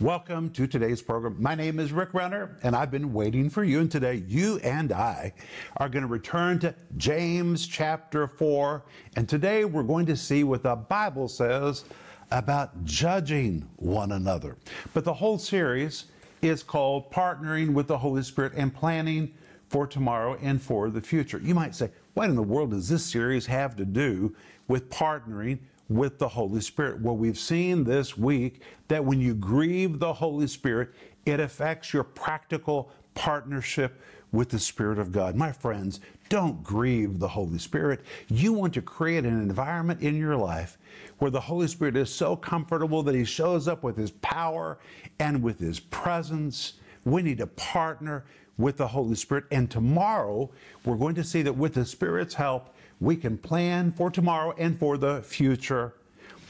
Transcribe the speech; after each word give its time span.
Welcome 0.00 0.50
to 0.54 0.66
today's 0.66 1.00
program. 1.00 1.36
My 1.38 1.54
name 1.54 1.78
is 1.78 1.92
Rick 1.92 2.14
Renner, 2.14 2.58
and 2.64 2.74
I've 2.74 2.90
been 2.90 3.12
waiting 3.12 3.48
for 3.48 3.62
you. 3.62 3.78
And 3.78 3.88
today, 3.88 4.24
you 4.26 4.58
and 4.64 4.90
I 4.90 5.32
are 5.76 5.88
going 5.88 6.02
to 6.02 6.08
return 6.08 6.58
to 6.58 6.74
James 6.96 7.64
chapter 7.64 8.26
4. 8.26 8.82
And 9.14 9.28
today, 9.28 9.64
we're 9.64 9.84
going 9.84 10.06
to 10.06 10.16
see 10.16 10.42
what 10.42 10.64
the 10.64 10.74
Bible 10.74 11.28
says 11.28 11.84
about 12.32 12.84
judging 12.84 13.68
one 13.76 14.10
another. 14.10 14.56
But 14.94 15.04
the 15.04 15.14
whole 15.14 15.38
series 15.38 16.06
is 16.42 16.64
called 16.64 17.12
Partnering 17.12 17.72
with 17.72 17.86
the 17.86 17.96
Holy 17.96 18.24
Spirit 18.24 18.54
and 18.56 18.74
Planning 18.74 19.32
for 19.68 19.86
Tomorrow 19.86 20.38
and 20.42 20.60
for 20.60 20.90
the 20.90 21.00
Future. 21.00 21.38
You 21.38 21.54
might 21.54 21.76
say, 21.76 21.90
what 22.14 22.28
in 22.28 22.34
the 22.34 22.42
world 22.42 22.72
does 22.72 22.88
this 22.88 23.06
series 23.06 23.46
have 23.46 23.76
to 23.76 23.84
do 23.84 24.34
with 24.66 24.90
partnering 24.90 25.60
with 25.88 26.18
the 26.18 26.28
Holy 26.28 26.60
Spirit. 26.60 27.00
Well, 27.00 27.16
we've 27.16 27.38
seen 27.38 27.84
this 27.84 28.16
week 28.16 28.62
that 28.88 29.04
when 29.04 29.20
you 29.20 29.34
grieve 29.34 29.98
the 29.98 30.12
Holy 30.12 30.46
Spirit, 30.46 30.90
it 31.26 31.40
affects 31.40 31.92
your 31.92 32.04
practical 32.04 32.90
partnership 33.14 34.00
with 34.32 34.50
the 34.50 34.58
Spirit 34.58 34.98
of 34.98 35.12
God. 35.12 35.36
My 35.36 35.52
friends, 35.52 36.00
don't 36.28 36.62
grieve 36.64 37.18
the 37.18 37.28
Holy 37.28 37.58
Spirit. 37.58 38.00
You 38.28 38.52
want 38.52 38.74
to 38.74 38.82
create 38.82 39.24
an 39.24 39.40
environment 39.40 40.00
in 40.00 40.16
your 40.16 40.36
life 40.36 40.78
where 41.18 41.30
the 41.30 41.40
Holy 41.40 41.68
Spirit 41.68 41.96
is 41.96 42.12
so 42.12 42.34
comfortable 42.34 43.02
that 43.04 43.14
He 43.14 43.24
shows 43.24 43.68
up 43.68 43.82
with 43.82 43.96
His 43.96 44.10
power 44.10 44.78
and 45.20 45.42
with 45.42 45.60
His 45.60 45.78
presence. 45.78 46.74
We 47.04 47.22
need 47.22 47.38
to 47.38 47.46
partner 47.46 48.24
with 48.58 48.76
the 48.76 48.88
Holy 48.88 49.14
Spirit. 49.14 49.44
And 49.50 49.70
tomorrow, 49.70 50.50
we're 50.84 50.96
going 50.96 51.14
to 51.16 51.24
see 51.24 51.42
that 51.42 51.56
with 51.56 51.74
the 51.74 51.84
Spirit's 51.84 52.34
help, 52.34 52.73
we 53.00 53.16
can 53.16 53.38
plan 53.38 53.92
for 53.92 54.10
tomorrow 54.10 54.54
and 54.58 54.78
for 54.78 54.96
the 54.96 55.22
future. 55.22 55.94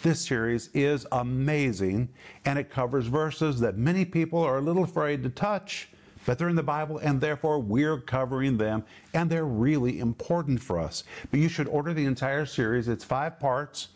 This 0.03 0.21
series 0.21 0.69
is 0.75 1.07
amazing 1.13 2.11
and 2.45 2.59
it 2.59 2.71
covers 2.71 3.07
verses 3.07 3.59
that 3.61 3.79
many 3.79 4.05
people 4.05 4.39
are 4.39 4.59
a 4.59 4.61
little 4.61 4.85
afraid 4.85 5.23
to 5.23 5.31
touch, 5.31 5.89
but 6.27 6.39
they're 6.39 6.51
in 6.51 6.57
the 6.57 6.63
Bible 6.63 6.99
and 6.99 7.21
therefore 7.21 7.59
we're 7.59 7.99
covering 7.99 8.59
them 8.59 8.85
and 9.15 9.31
they're 9.31 9.47
really 9.47 10.01
important 10.01 10.61
for 10.63 10.79
us. 10.79 11.05
But 11.31 11.41
you 11.41 11.49
should 11.49 11.69
order 11.69 11.95
the 11.95 12.05
entire 12.05 12.45
series. 12.45 12.89
It's 12.89 13.05
five 13.05 13.41
parts 13.41 13.89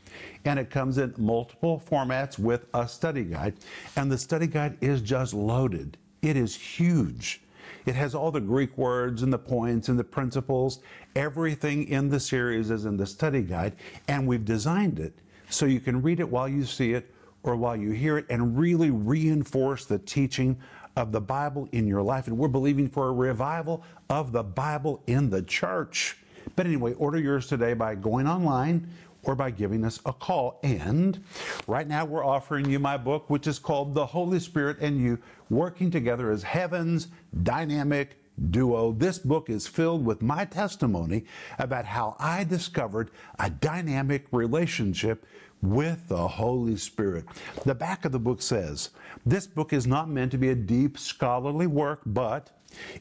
and 0.47 0.59
it 0.59 0.71
comes 0.71 0.97
in 0.97 1.15
multiple 1.19 1.83
formats 1.91 2.39
with 2.39 2.67
a 2.73 2.89
study 2.89 3.25
guide. 3.25 3.55
And 3.97 4.11
the 4.11 4.19
study 4.19 4.47
guide 4.47 4.79
is 4.81 5.03
just 5.03 5.35
loaded, 5.35 5.99
it 6.23 6.37
is 6.37 6.57
huge. 6.57 7.43
It 7.89 7.95
has 7.95 8.15
all 8.15 8.31
the 8.31 8.39
Greek 8.39 8.77
words 8.77 9.23
and 9.23 9.33
the 9.33 9.39
points 9.39 9.89
and 9.89 9.99
the 9.99 10.05
principles. 10.05 10.81
Everything 11.17 11.89
in 11.89 12.11
the 12.11 12.21
series 12.21 12.71
is 12.71 12.85
in 12.85 12.99
the 12.99 13.07
study 13.07 13.41
guide, 13.41 13.77
and 14.09 14.27
we've 14.27 14.45
designed 14.45 14.99
it 14.99 15.15
so 15.49 15.65
you 15.65 15.81
can 15.81 16.03
read 16.03 16.21
it 16.21 16.29
while 16.29 16.47
you 16.47 16.67
see 16.67 16.93
it 16.93 17.11
or 17.45 17.57
while 17.57 17.75
you 17.75 17.93
hear 17.93 18.19
it 18.19 18.27
and 18.29 18.59
really 18.59 18.91
reinforce 18.91 19.87
the 19.87 19.99
teaching 20.01 20.59
of 20.97 21.13
the 21.13 21.21
Bible 21.23 21.67
in 21.73 21.87
your 21.87 22.03
life. 22.03 22.27
And 22.27 22.37
we're 22.37 22.49
believing 22.49 22.91
for 22.91 23.09
a 23.09 23.13
revival 23.13 23.83
of 24.11 24.33
the 24.33 24.43
Bible 24.43 25.03
in 25.07 25.31
the 25.31 25.41
church. 25.41 26.19
But 26.57 26.67
anyway, 26.67 26.93
order 26.93 27.19
yours 27.19 27.47
today 27.47 27.73
by 27.73 27.95
going 27.95 28.27
online 28.27 28.87
or 29.23 29.35
by 29.35 29.51
giving 29.51 29.85
us 29.85 30.01
a 30.07 30.13
call. 30.13 30.61
And 30.63 31.23
right 31.67 31.89
now, 31.89 32.05
we're 32.05 32.25
offering 32.25 32.69
you 32.69 32.79
my 32.79 32.97
book, 32.97 33.31
which 33.31 33.47
is 33.47 33.59
called 33.59 33.95
The 33.95 34.07
Holy 34.07 34.41
Spirit 34.41 34.79
and 34.81 35.01
You 35.01 35.19
Working 35.51 35.91
Together 35.91 36.31
as 36.31 36.43
Heaven's 36.43 37.09
Dynamic 37.43 38.19
Duo. 38.51 38.93
This 38.93 39.19
book 39.19 39.51
is 39.51 39.67
filled 39.67 40.05
with 40.05 40.23
my 40.23 40.45
testimony 40.45 41.25
about 41.59 41.85
how 41.85 42.17
I 42.19 42.45
discovered 42.45 43.11
a 43.39 43.51
dynamic 43.51 44.27
relationship 44.31 45.27
with 45.63 46.09
the 46.09 46.29
Holy 46.29 46.77
Spirit. 46.77 47.25
The 47.65 47.75
back 47.75 48.05
of 48.05 48.13
the 48.13 48.19
book 48.19 48.43
says, 48.43 48.91
This 49.27 49.47
book 49.47 49.73
is 49.73 49.87
not 49.87 50.09
meant 50.09 50.31
to 50.33 50.39
be 50.39 50.51
a 50.51 50.55
deep 50.55 50.99
scholarly 50.99 51.67
work, 51.67 52.03
but 52.07 52.51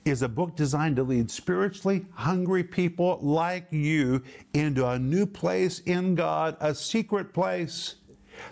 is 0.05 0.21
a 0.21 0.29
book 0.29 0.55
designed 0.55 0.95
to 0.95 1.03
lead 1.03 1.29
spiritually 1.29 2.05
hungry 2.13 2.63
people 2.63 3.19
like 3.21 3.67
you 3.71 4.23
into 4.53 4.87
a 4.87 4.97
new 4.97 5.25
place 5.25 5.79
in 5.79 6.15
God, 6.15 6.57
a 6.59 6.73
secret 6.73 7.33
place 7.33 7.95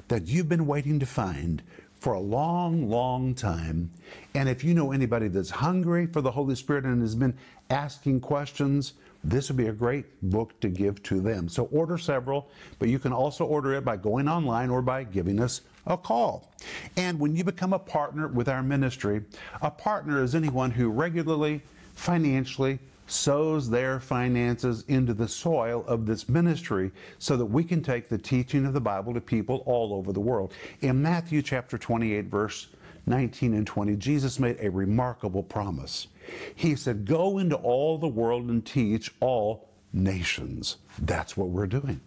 that 0.08 0.28
you've 0.28 0.50
been 0.50 0.68
waiting 0.68 1.00
to 1.00 1.06
find 1.06 1.64
for 2.06 2.14
a 2.14 2.20
long, 2.20 2.88
long 2.88 3.34
time. 3.34 3.90
And 4.36 4.48
if 4.48 4.64
you 4.64 4.76
know 4.76 4.92
anybody 4.92 5.28
that's 5.28 5.50
hungry 5.50 6.06
for 6.06 6.22
the 6.22 6.30
Holy 6.30 6.54
Spirit 6.54 6.86
and 6.86 7.02
has 7.02 7.16
been 7.16 7.36
asking 7.72 8.22
questions, 8.22 8.94
this 9.24 9.50
would 9.50 9.58
be 9.58 9.70
a 9.70 9.74
great 9.74 10.06
book 10.22 10.60
to 10.60 10.70
give 10.70 11.02
to 11.02 11.20
them. 11.20 11.50
So 11.50 11.64
order 11.72 11.98
several, 11.98 12.48
but 12.78 12.90
you 12.90 13.00
can 13.00 13.12
also 13.12 13.44
order 13.44 13.74
it 13.74 13.84
by 13.84 13.98
going 13.98 14.28
online 14.28 14.70
or 14.70 14.84
by 14.84 15.04
giving 15.04 15.40
us 15.40 15.62
a 15.88 15.98
call. 15.98 16.54
And 16.96 17.20
when 17.20 17.36
you 17.36 17.44
become 17.44 17.74
a 17.74 17.80
partner 17.80 18.28
with 18.28 18.50
our 18.50 18.62
ministry, 18.62 19.24
a 19.64 19.72
partner 19.72 20.22
is 20.22 20.36
anyone 20.36 20.70
who 20.70 20.90
regularly, 20.90 21.64
financially, 21.96 22.78
sows 23.08 23.70
their 23.70 24.00
finances 24.00 24.84
into 24.88 25.14
the 25.14 25.28
soil 25.28 25.84
of 25.88 26.06
this 26.06 26.28
ministry 26.28 26.92
so 27.20 27.38
that 27.38 27.46
we 27.46 27.64
can 27.64 27.82
take 27.82 28.10
the 28.10 28.18
teaching 28.18 28.66
of 28.66 28.74
the 28.74 28.82
Bible 28.82 29.14
to 29.14 29.22
people 29.22 29.64
all 29.66 29.94
over 29.94 30.12
the 30.12 30.20
world. 30.20 30.54
In 30.82 31.02
Matthew 31.02 31.42
chapter 31.42 31.78
28, 31.78 32.26
verse 32.26 32.68
19 33.08 33.54
and 33.54 33.68
20, 33.68 33.96
Jesus 33.98 34.40
made 34.40 34.58
a 34.60 34.70
remarkable 34.70 35.44
promise. 35.44 36.08
He 36.56 36.76
said, 36.76 37.06
Go 37.06 37.38
into 37.38 37.56
all 37.56 37.98
the 37.98 38.08
world 38.08 38.50
and 38.50 38.66
teach 38.66 39.14
all 39.20 39.70
nations. 39.94 40.78
That's 41.00 41.38
what 41.38 41.50
we're 41.50 41.68
doing. 41.68 42.02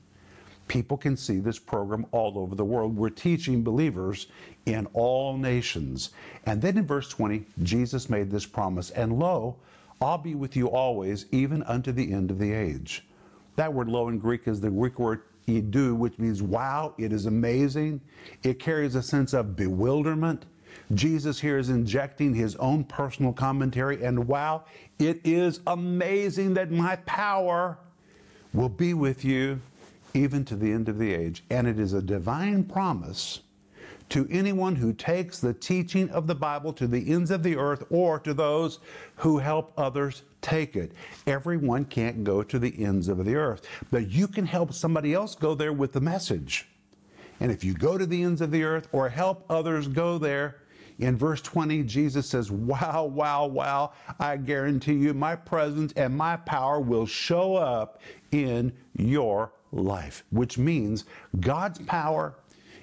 People 0.66 0.98
can 0.98 1.16
see 1.16 1.38
this 1.38 1.58
program 1.58 2.04
all 2.12 2.38
over 2.38 2.54
the 2.54 2.64
world. 2.64 2.94
We're 2.97 3.08
teaching 3.08 3.62
believers 3.62 4.26
in 4.66 4.87
all 4.92 5.37
nations. 5.38 6.10
And 6.44 6.60
then 6.60 6.76
in 6.76 6.87
verse 6.87 7.08
20, 7.08 7.44
Jesus 7.62 8.10
made 8.10 8.31
this 8.31 8.44
promise, 8.44 8.91
and 8.91 9.19
lo, 9.19 9.56
I'll 10.00 10.19
be 10.19 10.34
with 10.34 10.56
you 10.56 10.69
always, 10.69 11.26
even 11.32 11.62
unto 11.64 11.92
the 11.92 12.12
end 12.12 12.31
of 12.31 12.38
the 12.38 12.53
age. 12.53 13.04
That 13.56 13.72
word 13.72 13.88
lo 13.88 14.09
in 14.09 14.19
Greek 14.19 14.47
is 14.47 14.60
the 14.60 14.70
Greek 14.70 14.98
word 14.98 15.22
idu, 15.48 15.97
which 15.97 16.19
means 16.19 16.42
wow, 16.42 16.94
it 16.98 17.12
is 17.12 17.26
amazing. 17.26 18.00
It 18.42 18.60
carries 18.60 18.94
a 18.94 19.03
sense 19.03 19.32
of 19.32 19.56
bewilderment. 19.56 20.44
Jesus 20.94 21.41
here 21.41 21.58
is 21.58 21.70
injecting 21.70 22.34
his 22.34 22.54
own 22.56 22.84
personal 22.84 23.32
commentary, 23.32 24.04
and 24.04 24.28
wow, 24.28 24.64
it 24.98 25.20
is 25.25 25.60
amazing 25.66 26.54
that 26.54 26.70
my 26.70 26.97
power 26.97 27.78
will 28.54 28.69
be 28.69 28.94
with 28.94 29.25
you 29.25 29.60
even 30.14 30.44
to 30.44 30.56
the 30.56 30.70
end 30.70 30.88
of 30.88 30.98
the 30.98 31.12
age. 31.12 31.44
And 31.50 31.66
it 31.66 31.78
is 31.78 31.92
a 31.92 32.03
divine 32.03 32.64
promise 32.64 33.41
to 34.10 34.26
anyone 34.30 34.76
who 34.76 34.92
takes 34.92 35.38
the 35.38 35.54
teaching 35.54 36.08
of 36.10 36.26
the 36.26 36.34
Bible 36.34 36.72
to 36.74 36.86
the 36.86 37.12
ends 37.12 37.30
of 37.30 37.42
the 37.42 37.56
earth 37.56 37.84
or 37.91 38.19
to 38.20 38.34
those 38.34 38.78
who 39.16 39.38
help 39.38 39.72
others 39.76 40.22
take 40.41 40.76
it. 40.76 40.92
Everyone 41.26 41.84
can't 41.84 42.24
go 42.24 42.42
to 42.42 42.58
the 42.58 42.84
ends 42.84 43.08
of 43.08 43.24
the 43.24 43.34
earth, 43.34 43.66
but 43.91 44.10
you 44.10 44.28
can 44.28 44.46
help 44.46 44.72
somebody 44.72 45.14
else 45.14 45.34
go 45.34 45.54
there 45.54 45.72
with 45.72 45.92
the 45.92 46.00
message. 46.00 46.69
And 47.41 47.52
if 47.52 47.62
you 47.62 47.74
go 47.74 47.98
to 47.98 48.06
the 48.06 48.22
ends 48.22 48.41
of 48.41 48.50
the 48.50 48.64
earth 48.64 48.88
or 48.92 49.08
help 49.08 49.44
others 49.48 49.86
go 49.88 50.19
there, 50.19 50.56
in 50.98 51.16
verse 51.16 51.40
20, 51.42 51.84
Jesus 51.84 52.28
says, 52.28 52.50
Wow, 52.50 53.04
wow, 53.04 53.46
wow, 53.46 53.92
I 54.19 54.36
guarantee 54.36 54.94
you 54.94 55.14
my 55.14 55.36
presence 55.36 55.92
and 55.94 56.16
my 56.16 56.36
power 56.36 56.80
will 56.80 57.06
show 57.06 57.54
up 57.54 58.00
in 58.32 58.72
your 58.96 59.52
life, 59.70 60.25
which 60.30 60.58
means 60.58 61.04
God's 61.40 61.78
power 61.80 62.34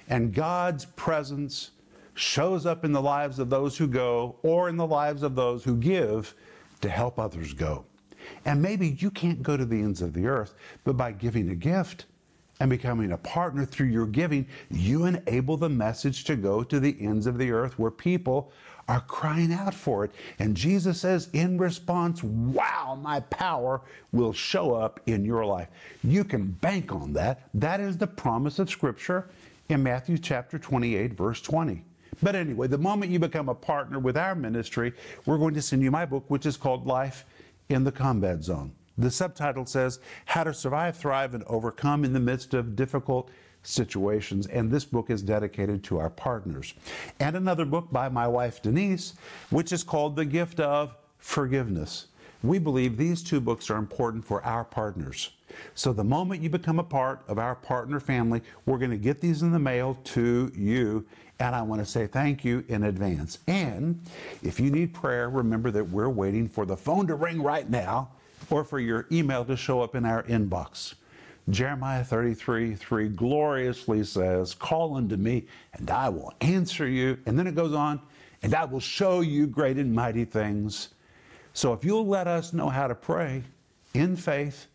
and 0.08 0.34
God's 0.34 0.84
presence 0.84 1.70
shows 2.14 2.64
up 2.66 2.84
in 2.84 2.92
the 2.92 3.02
lives 3.02 3.38
of 3.38 3.50
those 3.50 3.76
who 3.76 3.86
go 3.86 4.36
or 4.42 4.68
in 4.68 4.76
the 4.76 4.86
lives 4.86 5.22
of 5.22 5.34
those 5.34 5.64
who 5.64 5.76
give 5.76 6.34
to 6.80 6.88
help 6.88 7.18
others 7.18 7.52
go. 7.52 7.84
And 8.44 8.60
maybe 8.60 8.96
you 8.98 9.10
can't 9.10 9.42
go 9.42 9.56
to 9.56 9.64
the 9.64 9.80
ends 9.80 10.02
of 10.02 10.12
the 10.12 10.26
earth, 10.26 10.54
but 10.84 10.96
by 10.96 11.12
giving 11.12 11.50
a 11.50 11.54
gift 11.54 12.06
and 12.58 12.70
becoming 12.70 13.12
a 13.12 13.18
partner 13.18 13.64
through 13.64 13.88
your 13.88 14.06
giving, 14.06 14.46
you 14.70 15.04
enable 15.04 15.56
the 15.56 15.68
message 15.68 16.24
to 16.24 16.36
go 16.36 16.62
to 16.62 16.80
the 16.80 16.96
ends 17.00 17.26
of 17.26 17.38
the 17.38 17.50
earth 17.50 17.78
where 17.78 17.90
people 17.90 18.50
are 18.88 19.00
crying 19.00 19.52
out 19.52 19.74
for 19.74 20.04
it. 20.04 20.12
And 20.38 20.56
Jesus 20.56 21.00
says 21.00 21.28
in 21.32 21.58
response, 21.58 22.22
Wow, 22.22 22.98
my 23.02 23.20
power 23.20 23.82
will 24.12 24.32
show 24.32 24.74
up 24.74 25.00
in 25.06 25.24
your 25.24 25.44
life. 25.44 25.68
You 26.02 26.24
can 26.24 26.46
bank 26.46 26.92
on 26.92 27.12
that. 27.14 27.48
That 27.52 27.80
is 27.80 27.98
the 27.98 28.06
promise 28.06 28.58
of 28.58 28.70
Scripture 28.70 29.28
in 29.68 29.82
Matthew 29.82 30.18
chapter 30.18 30.58
28, 30.58 31.14
verse 31.14 31.40
20. 31.40 31.82
But 32.22 32.34
anyway, 32.34 32.66
the 32.66 32.78
moment 32.78 33.12
you 33.12 33.18
become 33.18 33.48
a 33.48 33.54
partner 33.54 33.98
with 33.98 34.16
our 34.16 34.34
ministry, 34.34 34.92
we're 35.26 35.38
going 35.38 35.54
to 35.54 35.62
send 35.62 35.82
you 35.82 35.90
my 35.90 36.06
book, 36.06 36.24
which 36.28 36.46
is 36.46 36.56
called 36.56 36.86
Life 36.86 37.24
in 37.68 37.84
the 37.84 37.92
Combat 37.92 38.42
Zone. 38.42 38.72
The 38.98 39.10
subtitle 39.10 39.66
says 39.66 40.00
How 40.24 40.44
to 40.44 40.54
Survive, 40.54 40.96
Thrive, 40.96 41.34
and 41.34 41.44
Overcome 41.44 42.04
in 42.04 42.12
the 42.12 42.20
Midst 42.20 42.54
of 42.54 42.76
Difficult 42.76 43.30
Situations. 43.62 44.46
And 44.46 44.70
this 44.70 44.84
book 44.84 45.10
is 45.10 45.20
dedicated 45.20 45.84
to 45.84 45.98
our 45.98 46.08
partners. 46.08 46.72
And 47.20 47.36
another 47.36 47.66
book 47.66 47.88
by 47.90 48.08
my 48.08 48.26
wife, 48.26 48.62
Denise, 48.62 49.14
which 49.50 49.72
is 49.72 49.82
called 49.82 50.16
The 50.16 50.24
Gift 50.24 50.60
of 50.60 50.96
Forgiveness. 51.18 52.06
We 52.42 52.58
believe 52.58 52.96
these 52.96 53.22
two 53.22 53.40
books 53.40 53.68
are 53.68 53.76
important 53.76 54.24
for 54.24 54.42
our 54.44 54.64
partners. 54.64 55.35
So 55.74 55.92
the 55.92 56.04
moment 56.04 56.42
you 56.42 56.50
become 56.50 56.78
a 56.78 56.84
part 56.84 57.22
of 57.28 57.38
our 57.38 57.54
partner 57.54 58.00
family, 58.00 58.42
we're 58.64 58.78
going 58.78 58.90
to 58.90 58.96
get 58.96 59.20
these 59.20 59.42
in 59.42 59.52
the 59.52 59.58
mail 59.58 59.98
to 60.04 60.52
you 60.54 61.06
And 61.38 61.54
I 61.54 61.62
want 61.62 61.82
to 61.82 61.86
say 61.86 62.06
thank 62.06 62.44
you 62.44 62.64
in 62.68 62.84
advance. 62.84 63.38
And 63.46 64.00
if 64.42 64.58
you 64.58 64.70
need 64.70 64.94
prayer, 64.94 65.28
remember 65.28 65.70
that 65.70 65.84
we're 65.84 66.08
waiting 66.08 66.48
for 66.48 66.64
the 66.64 66.76
phone 66.76 67.06
to 67.08 67.14
ring 67.14 67.42
right 67.42 67.68
now 67.68 68.10
or 68.48 68.64
for 68.64 68.80
your 68.80 69.06
email 69.12 69.44
to 69.44 69.56
show 69.56 69.82
up 69.82 69.94
in 69.94 70.04
our 70.04 70.22
inbox. 70.24 70.94
Jeremiah 71.48 72.02
33 72.02 72.74
3 72.74 73.08
gloriously 73.10 74.02
says, 74.02 74.54
Call 74.54 74.96
unto 74.96 75.16
me, 75.16 75.46
and 75.74 75.90
I 75.90 76.08
will 76.08 76.32
answer 76.40 76.88
you. 76.88 77.18
And 77.26 77.38
then 77.38 77.46
it 77.46 77.54
goes 77.54 77.72
on, 77.72 78.00
and 78.42 78.54
I 78.54 78.64
will 78.64 78.80
show 78.80 79.20
you 79.20 79.46
great 79.46 79.76
and 79.76 79.94
mighty 79.94 80.24
things. 80.24 80.88
So 81.52 81.72
if 81.72 81.84
you'll 81.84 82.06
let 82.06 82.26
us 82.26 82.52
know 82.52 82.68
how 82.68 82.88
to 82.88 82.94
pray 82.94 83.42
in 83.94 84.16
faith, 84.16 84.66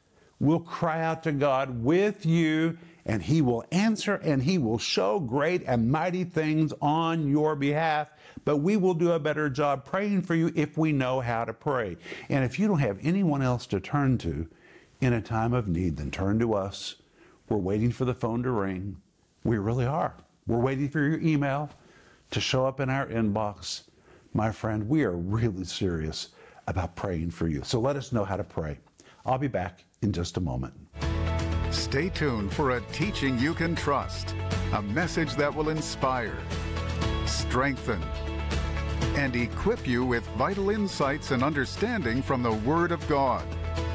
we'll 0.41 0.59
cry 0.59 1.03
out 1.03 1.21
to 1.21 1.31
God 1.31 1.83
with 1.83 2.25
you 2.25 2.75
and 3.05 3.21
he 3.21 3.41
will 3.41 3.63
answer 3.71 4.15
and 4.15 4.41
he 4.41 4.57
will 4.57 4.79
show 4.79 5.19
great 5.19 5.63
and 5.67 5.91
mighty 5.91 6.23
things 6.23 6.73
on 6.81 7.29
your 7.29 7.55
behalf. 7.55 8.09
But 8.43 8.57
we 8.57 8.75
will 8.75 8.95
do 8.95 9.11
a 9.11 9.19
better 9.19 9.49
job 9.49 9.85
praying 9.85 10.23
for 10.23 10.33
you 10.33 10.51
if 10.55 10.77
we 10.77 10.91
know 10.91 11.19
how 11.19 11.45
to 11.45 11.53
pray. 11.53 11.97
And 12.27 12.43
if 12.43 12.57
you 12.57 12.67
don't 12.67 12.79
have 12.79 12.97
anyone 13.03 13.43
else 13.43 13.67
to 13.67 13.79
turn 13.79 14.17
to 14.19 14.47
in 14.99 15.13
a 15.13 15.21
time 15.21 15.53
of 15.53 15.67
need, 15.67 15.97
then 15.97 16.09
turn 16.09 16.39
to 16.39 16.55
us. 16.55 16.95
We're 17.47 17.57
waiting 17.57 17.91
for 17.91 18.05
the 18.05 18.15
phone 18.15 18.41
to 18.43 18.51
ring. 18.51 18.97
We 19.43 19.59
really 19.59 19.85
are. 19.85 20.15
We're 20.47 20.59
waiting 20.59 20.89
for 20.89 20.99
your 20.99 21.19
email 21.19 21.69
to 22.31 22.41
show 22.41 22.65
up 22.65 22.79
in 22.79 22.89
our 22.89 23.05
inbox. 23.05 23.83
My 24.33 24.51
friend, 24.51 24.89
we 24.89 25.03
are 25.03 25.15
really 25.15 25.65
serious 25.65 26.29
about 26.65 26.95
praying 26.95 27.31
for 27.31 27.47
you. 27.47 27.61
So 27.63 27.79
let 27.79 27.95
us 27.95 28.11
know 28.11 28.25
how 28.25 28.37
to 28.37 28.43
pray. 28.43 28.79
I'll 29.23 29.37
be 29.37 29.47
back 29.47 29.83
in 30.01 30.11
just 30.11 30.37
a 30.37 30.41
moment. 30.41 30.73
Stay 31.69 32.09
tuned 32.09 32.51
for 32.51 32.71
a 32.71 32.81
teaching 32.91 33.37
you 33.37 33.53
can 33.53 33.75
trust, 33.75 34.35
a 34.73 34.81
message 34.81 35.35
that 35.35 35.53
will 35.53 35.69
inspire, 35.69 36.37
strengthen, 37.25 38.01
and 39.15 39.35
equip 39.35 39.87
you 39.87 40.03
with 40.03 40.25
vital 40.29 40.69
insights 40.69 41.31
and 41.31 41.43
understanding 41.43 42.21
from 42.21 42.41
the 42.41 42.51
Word 42.51 42.91
of 42.91 43.07
God. 43.07 43.45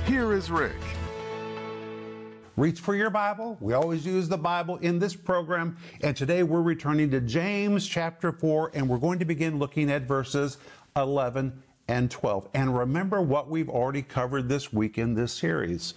Here 0.06 0.32
is 0.32 0.50
Rick. 0.50 0.76
Reach 2.56 2.80
for 2.80 2.94
your 2.94 3.10
Bible. 3.10 3.58
We 3.60 3.74
always 3.74 4.06
use 4.06 4.28
the 4.28 4.38
Bible 4.38 4.76
in 4.76 4.98
this 4.98 5.14
program. 5.14 5.76
And 6.00 6.16
today 6.16 6.42
we're 6.42 6.62
returning 6.62 7.10
to 7.10 7.20
James 7.20 7.86
chapter 7.86 8.32
4, 8.32 8.70
and 8.74 8.88
we're 8.88 8.96
going 8.96 9.18
to 9.18 9.26
begin 9.26 9.58
looking 9.58 9.90
at 9.90 10.02
verses 10.02 10.56
11 10.96 11.62
and 11.88 12.10
12. 12.10 12.48
And 12.54 12.76
remember 12.76 13.20
what 13.20 13.48
we've 13.48 13.68
already 13.68 14.02
covered 14.02 14.48
this 14.48 14.72
week 14.72 14.98
in 14.98 15.14
this 15.14 15.32
series 15.32 15.94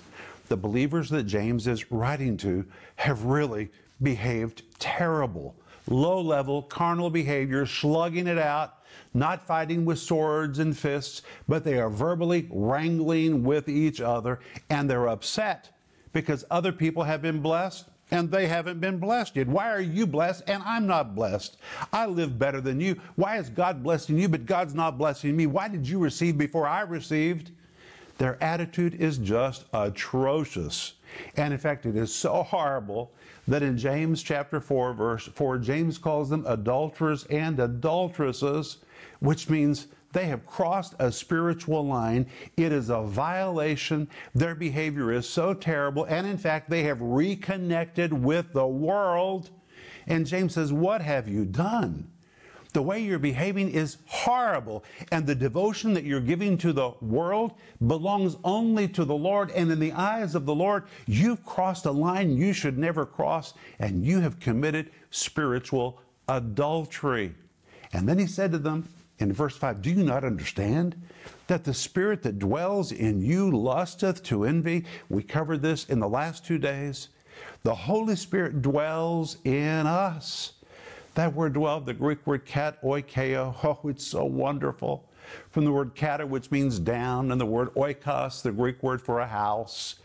the 0.48 0.58
believers 0.58 1.10
that 1.12 1.24
James 1.24 1.68
is 1.68 1.92
writing 1.92 2.36
to 2.36 2.66
have 2.96 3.24
really 3.26 3.70
behaved 4.02 4.64
terrible. 4.80 5.56
Low 5.88 6.20
level, 6.20 6.64
carnal 6.64 7.12
behavior, 7.12 7.68
slugging 7.68 8.26
it 8.26 8.40
out, 8.40 8.80
not 9.14 9.46
fighting 9.46 9.86
with 9.86 10.00
swords 10.00 10.60
and 10.60 10.76
fists, 10.76 11.22
but 11.48 11.64
they 11.64 11.80
are 11.80 11.90
verbally 11.90 12.48
wrangling 12.52 13.44
with 13.44 13.70
each 13.70 14.02
other, 14.02 14.40
and 14.70 14.90
they're 14.90 15.08
upset 15.08 15.70
because 16.14 16.44
other 16.50 16.72
people 16.72 17.04
have 17.04 17.22
been 17.22 17.42
blessed 17.42 17.89
and 18.12 18.32
they 18.32 18.48
haven't 18.48 18.80
been 18.80 18.98
blessed 18.98 19.36
yet. 19.36 19.48
Why 19.48 19.72
are 19.72 19.82
you 19.82 20.08
blessed 20.08 20.44
and 20.48 20.64
I'm 20.64 20.88
not 20.88 21.16
blessed? 21.16 21.58
I 21.94 22.06
live 22.06 22.40
better 22.40 22.62
than 22.62 22.80
you. 22.80 23.00
Why 23.16 23.38
is 23.38 23.50
God 23.50 23.84
blessing 23.84 24.18
you 24.18 24.28
but 24.30 24.46
God's 24.46 24.74
not 24.74 24.98
blessing 24.98 25.36
me? 25.36 25.46
Why 25.46 25.68
did 25.68 25.88
you 25.88 26.00
receive 26.00 26.38
before 26.38 26.68
I 26.68 26.82
received? 26.82 27.52
Their 28.18 28.42
attitude 28.44 28.96
is 28.96 29.18
just 29.18 29.66
atrocious. 29.74 30.94
And 31.38 31.54
in 31.54 31.60
fact, 31.60 31.86
it 31.86 31.96
is 31.96 32.14
so 32.14 32.44
horrible 32.44 33.12
that 33.48 33.64
in 33.64 33.78
James 33.78 34.22
chapter 34.22 34.60
4, 34.60 34.94
verse 34.94 35.28
4, 35.28 35.58
James 35.58 35.98
calls 35.98 36.30
them 36.30 36.44
adulterers 36.48 37.26
and 37.26 37.60
adulteresses, 37.60 38.78
which 39.20 39.50
means 39.50 39.88
they 40.12 40.26
have 40.26 40.46
crossed 40.46 40.96
a 41.00 41.12
spiritual 41.12 41.86
line. 41.86 42.28
It 42.58 42.72
is 42.72 42.90
a 42.90 43.02
violation. 43.02 44.08
Their 44.34 44.56
behavior 44.56 45.12
is 45.12 45.30
so 45.30 45.54
terrible. 45.54 46.06
And 46.06 46.26
in 46.26 46.38
fact, 46.38 46.70
they 46.70 46.84
have 46.84 47.02
reconnected 47.02 48.12
with 48.12 48.54
the 48.54 48.68
world. 48.68 49.52
And 50.08 50.26
James 50.26 50.56
says, 50.56 50.74
What 50.74 51.02
have 51.02 51.28
you 51.28 51.46
done? 51.46 52.10
The 52.72 52.82
way 52.84 53.00
you're 53.00 53.18
behaving 53.18 53.72
is 53.72 53.98
horrible, 54.06 54.84
and 55.12 55.26
the 55.26 55.34
devotion 55.34 55.96
that 55.96 56.04
you're 56.04 56.20
giving 56.20 56.56
to 56.60 56.72
the 56.72 56.92
world 57.02 57.54
belongs 57.88 58.38
only 58.44 58.88
to 58.90 59.06
the 59.06 59.16
Lord. 59.16 59.50
And 59.52 59.72
in 59.72 59.80
the 59.80 59.92
eyes 59.94 60.36
of 60.36 60.46
the 60.46 60.54
Lord, 60.54 60.84
you've 61.08 61.44
crossed 61.44 61.88
a 61.88 61.92
line 61.92 62.38
you 62.38 62.54
should 62.54 62.78
never 62.78 63.08
cross, 63.08 63.56
and 63.80 64.06
you 64.06 64.20
have 64.20 64.40
committed 64.40 64.92
spiritual 65.10 66.00
adultery. 66.28 67.34
And 67.92 68.08
then 68.08 68.20
he 68.20 68.28
said 68.28 68.52
to 68.52 68.60
them 68.60 68.88
in 69.20 69.34
verse 69.34 69.56
5 69.56 69.82
Do 69.82 69.92
you 69.92 70.04
not 70.04 70.24
understand 70.24 71.02
that 71.48 71.64
the 71.64 71.74
spirit 71.74 72.24
that 72.24 72.40
dwells 72.40 72.92
in 72.92 73.22
you 73.22 73.52
lusteth 73.52 74.24
to 74.24 74.46
envy? 74.46 74.86
We 75.10 75.24
covered 75.24 75.62
this 75.62 75.86
in 75.86 76.00
the 76.00 76.10
last 76.10 76.46
two 76.46 76.58
days. 76.58 77.10
The 77.64 77.76
Holy 77.76 78.16
Spirit 78.16 78.62
dwells 78.62 79.38
in 79.44 79.86
us. 79.86 80.54
That 81.16 81.34
word 81.34 81.54
dwell, 81.54 81.82
the 81.82 81.94
Greek 81.94 82.26
word 82.26 82.46
kat, 82.46 82.82
oikeo, 82.82 83.56
oh, 83.64 83.88
it's 83.90 84.06
so 84.06 84.26
wonderful. 84.26 85.06
From 85.52 85.66
the 85.66 85.72
word 85.72 85.96
kata, 85.96 86.26
which 86.26 86.50
means 86.50 86.80
down, 86.80 87.32
and 87.32 87.40
the 87.40 87.46
word 87.46 87.74
oikos, 87.76 88.42
the 88.42 88.52
Greek 88.52 88.82
word 88.82 89.02
for 89.02 89.20
a 89.20 89.28
house. 89.28 89.96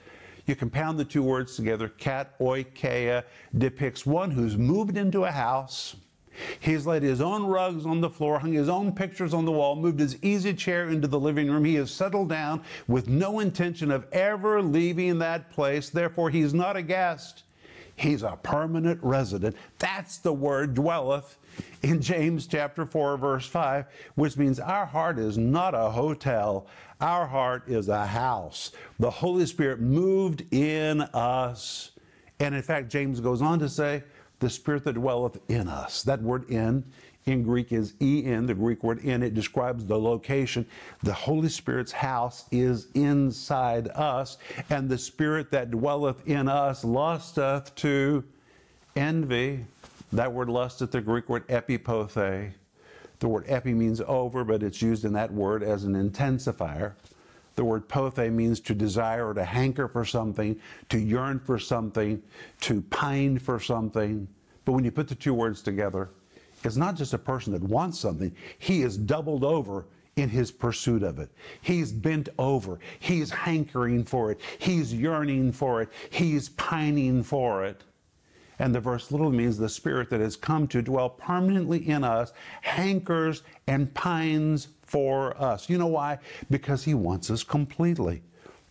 You 0.46 0.54
compound 0.54 0.98
the 0.98 1.04
two 1.04 1.22
words 1.22 1.56
together. 1.56 1.88
Katoikeo 1.88 3.22
depicts 3.56 4.04
one 4.04 4.30
who's 4.30 4.58
moved 4.58 4.98
into 4.98 5.24
a 5.24 5.30
house. 5.30 5.96
He's 6.60 6.86
laid 6.86 7.02
his 7.02 7.20
own 7.20 7.44
rugs 7.44 7.86
on 7.86 8.00
the 8.00 8.10
floor, 8.10 8.38
hung 8.38 8.52
his 8.52 8.68
own 8.68 8.92
pictures 8.92 9.34
on 9.34 9.44
the 9.44 9.52
wall, 9.52 9.76
moved 9.76 10.00
his 10.00 10.22
easy 10.22 10.54
chair 10.54 10.88
into 10.88 11.08
the 11.08 11.20
living 11.20 11.50
room. 11.50 11.64
He 11.64 11.74
has 11.76 11.90
settled 11.90 12.28
down 12.28 12.62
with 12.88 13.08
no 13.08 13.40
intention 13.40 13.90
of 13.90 14.06
ever 14.12 14.62
leaving 14.62 15.18
that 15.18 15.50
place. 15.50 15.90
Therefore, 15.90 16.30
he's 16.30 16.54
not 16.54 16.76
a 16.76 16.82
guest. 16.82 17.44
He's 17.96 18.22
a 18.22 18.38
permanent 18.42 18.98
resident. 19.02 19.56
That's 19.78 20.18
the 20.18 20.32
word 20.32 20.74
dwelleth 20.74 21.38
in 21.82 22.00
James 22.02 22.46
chapter 22.46 22.84
4, 22.84 23.16
verse 23.16 23.46
5, 23.46 23.86
which 24.16 24.36
means 24.36 24.58
our 24.58 24.86
heart 24.86 25.18
is 25.18 25.38
not 25.38 25.74
a 25.74 25.90
hotel. 25.90 26.66
Our 27.00 27.26
heart 27.26 27.68
is 27.68 27.88
a 27.88 28.06
house. 28.06 28.72
The 28.98 29.10
Holy 29.10 29.46
Spirit 29.46 29.80
moved 29.80 30.52
in 30.52 31.02
us. 31.02 31.92
And 32.40 32.54
in 32.54 32.62
fact, 32.62 32.90
James 32.90 33.20
goes 33.20 33.40
on 33.40 33.60
to 33.60 33.68
say, 33.68 34.02
the 34.40 34.50
Spirit 34.50 34.84
that 34.84 34.94
dwelleth 34.94 35.38
in 35.48 35.68
us. 35.68 36.02
That 36.02 36.22
word 36.22 36.50
in 36.50 36.84
in 37.26 37.42
Greek 37.42 37.72
is 37.72 37.94
en, 38.00 38.46
the 38.46 38.54
Greek 38.54 38.82
word 38.82 38.98
in. 39.00 39.22
It 39.22 39.34
describes 39.34 39.86
the 39.86 39.98
location. 39.98 40.66
The 41.02 41.12
Holy 41.12 41.48
Spirit's 41.48 41.92
house 41.92 42.44
is 42.50 42.88
inside 42.94 43.88
us, 43.88 44.36
and 44.70 44.88
the 44.88 44.98
Spirit 44.98 45.50
that 45.50 45.70
dwelleth 45.70 46.26
in 46.28 46.48
us 46.48 46.84
lusteth 46.84 47.74
to 47.76 48.24
envy. 48.96 49.64
That 50.12 50.32
word 50.32 50.48
lusteth, 50.48 50.90
the 50.90 51.00
Greek 51.00 51.28
word 51.28 51.46
epipothe. 51.48 52.52
The 53.20 53.28
word 53.28 53.44
epi 53.48 53.72
means 53.72 54.00
over, 54.02 54.44
but 54.44 54.62
it's 54.62 54.82
used 54.82 55.04
in 55.04 55.14
that 55.14 55.32
word 55.32 55.62
as 55.62 55.84
an 55.84 55.94
intensifier. 55.94 56.92
The 57.56 57.64
word 57.64 57.88
pothe 57.88 58.30
means 58.32 58.60
to 58.60 58.74
desire 58.74 59.28
or 59.28 59.34
to 59.34 59.44
hanker 59.44 59.88
for 59.88 60.04
something, 60.04 60.58
to 60.88 60.98
yearn 60.98 61.38
for 61.38 61.58
something, 61.58 62.22
to 62.62 62.82
pine 62.82 63.38
for 63.38 63.60
something. 63.60 64.26
But 64.64 64.72
when 64.72 64.84
you 64.84 64.90
put 64.90 65.08
the 65.08 65.14
two 65.14 65.34
words 65.34 65.62
together, 65.62 66.10
it's 66.64 66.76
not 66.76 66.96
just 66.96 67.12
a 67.12 67.18
person 67.18 67.52
that 67.52 67.62
wants 67.62 68.00
something, 68.00 68.34
he 68.58 68.82
is 68.82 68.96
doubled 68.96 69.44
over 69.44 69.86
in 70.16 70.28
his 70.28 70.50
pursuit 70.50 71.02
of 71.02 71.18
it. 71.18 71.30
He's 71.60 71.92
bent 71.92 72.28
over. 72.38 72.78
He's 72.98 73.30
hankering 73.30 74.04
for 74.04 74.30
it. 74.30 74.40
He's 74.58 74.94
yearning 74.94 75.52
for 75.52 75.82
it. 75.82 75.90
He's 76.10 76.48
pining 76.50 77.22
for 77.22 77.64
it. 77.64 77.82
And 78.58 78.72
the 78.74 78.80
verse 78.80 79.10
literally 79.10 79.36
means 79.36 79.58
the 79.58 79.68
Spirit 79.68 80.10
that 80.10 80.20
has 80.20 80.36
come 80.36 80.68
to 80.68 80.80
dwell 80.80 81.10
permanently 81.10 81.88
in 81.88 82.04
us 82.04 82.32
hankers 82.62 83.42
and 83.66 83.92
pines 83.94 84.68
for 84.86 85.40
us. 85.40 85.68
You 85.68 85.78
know 85.78 85.86
why? 85.86 86.18
Because 86.50 86.84
He 86.84 86.94
wants 86.94 87.30
us 87.30 87.42
completely. 87.42 88.22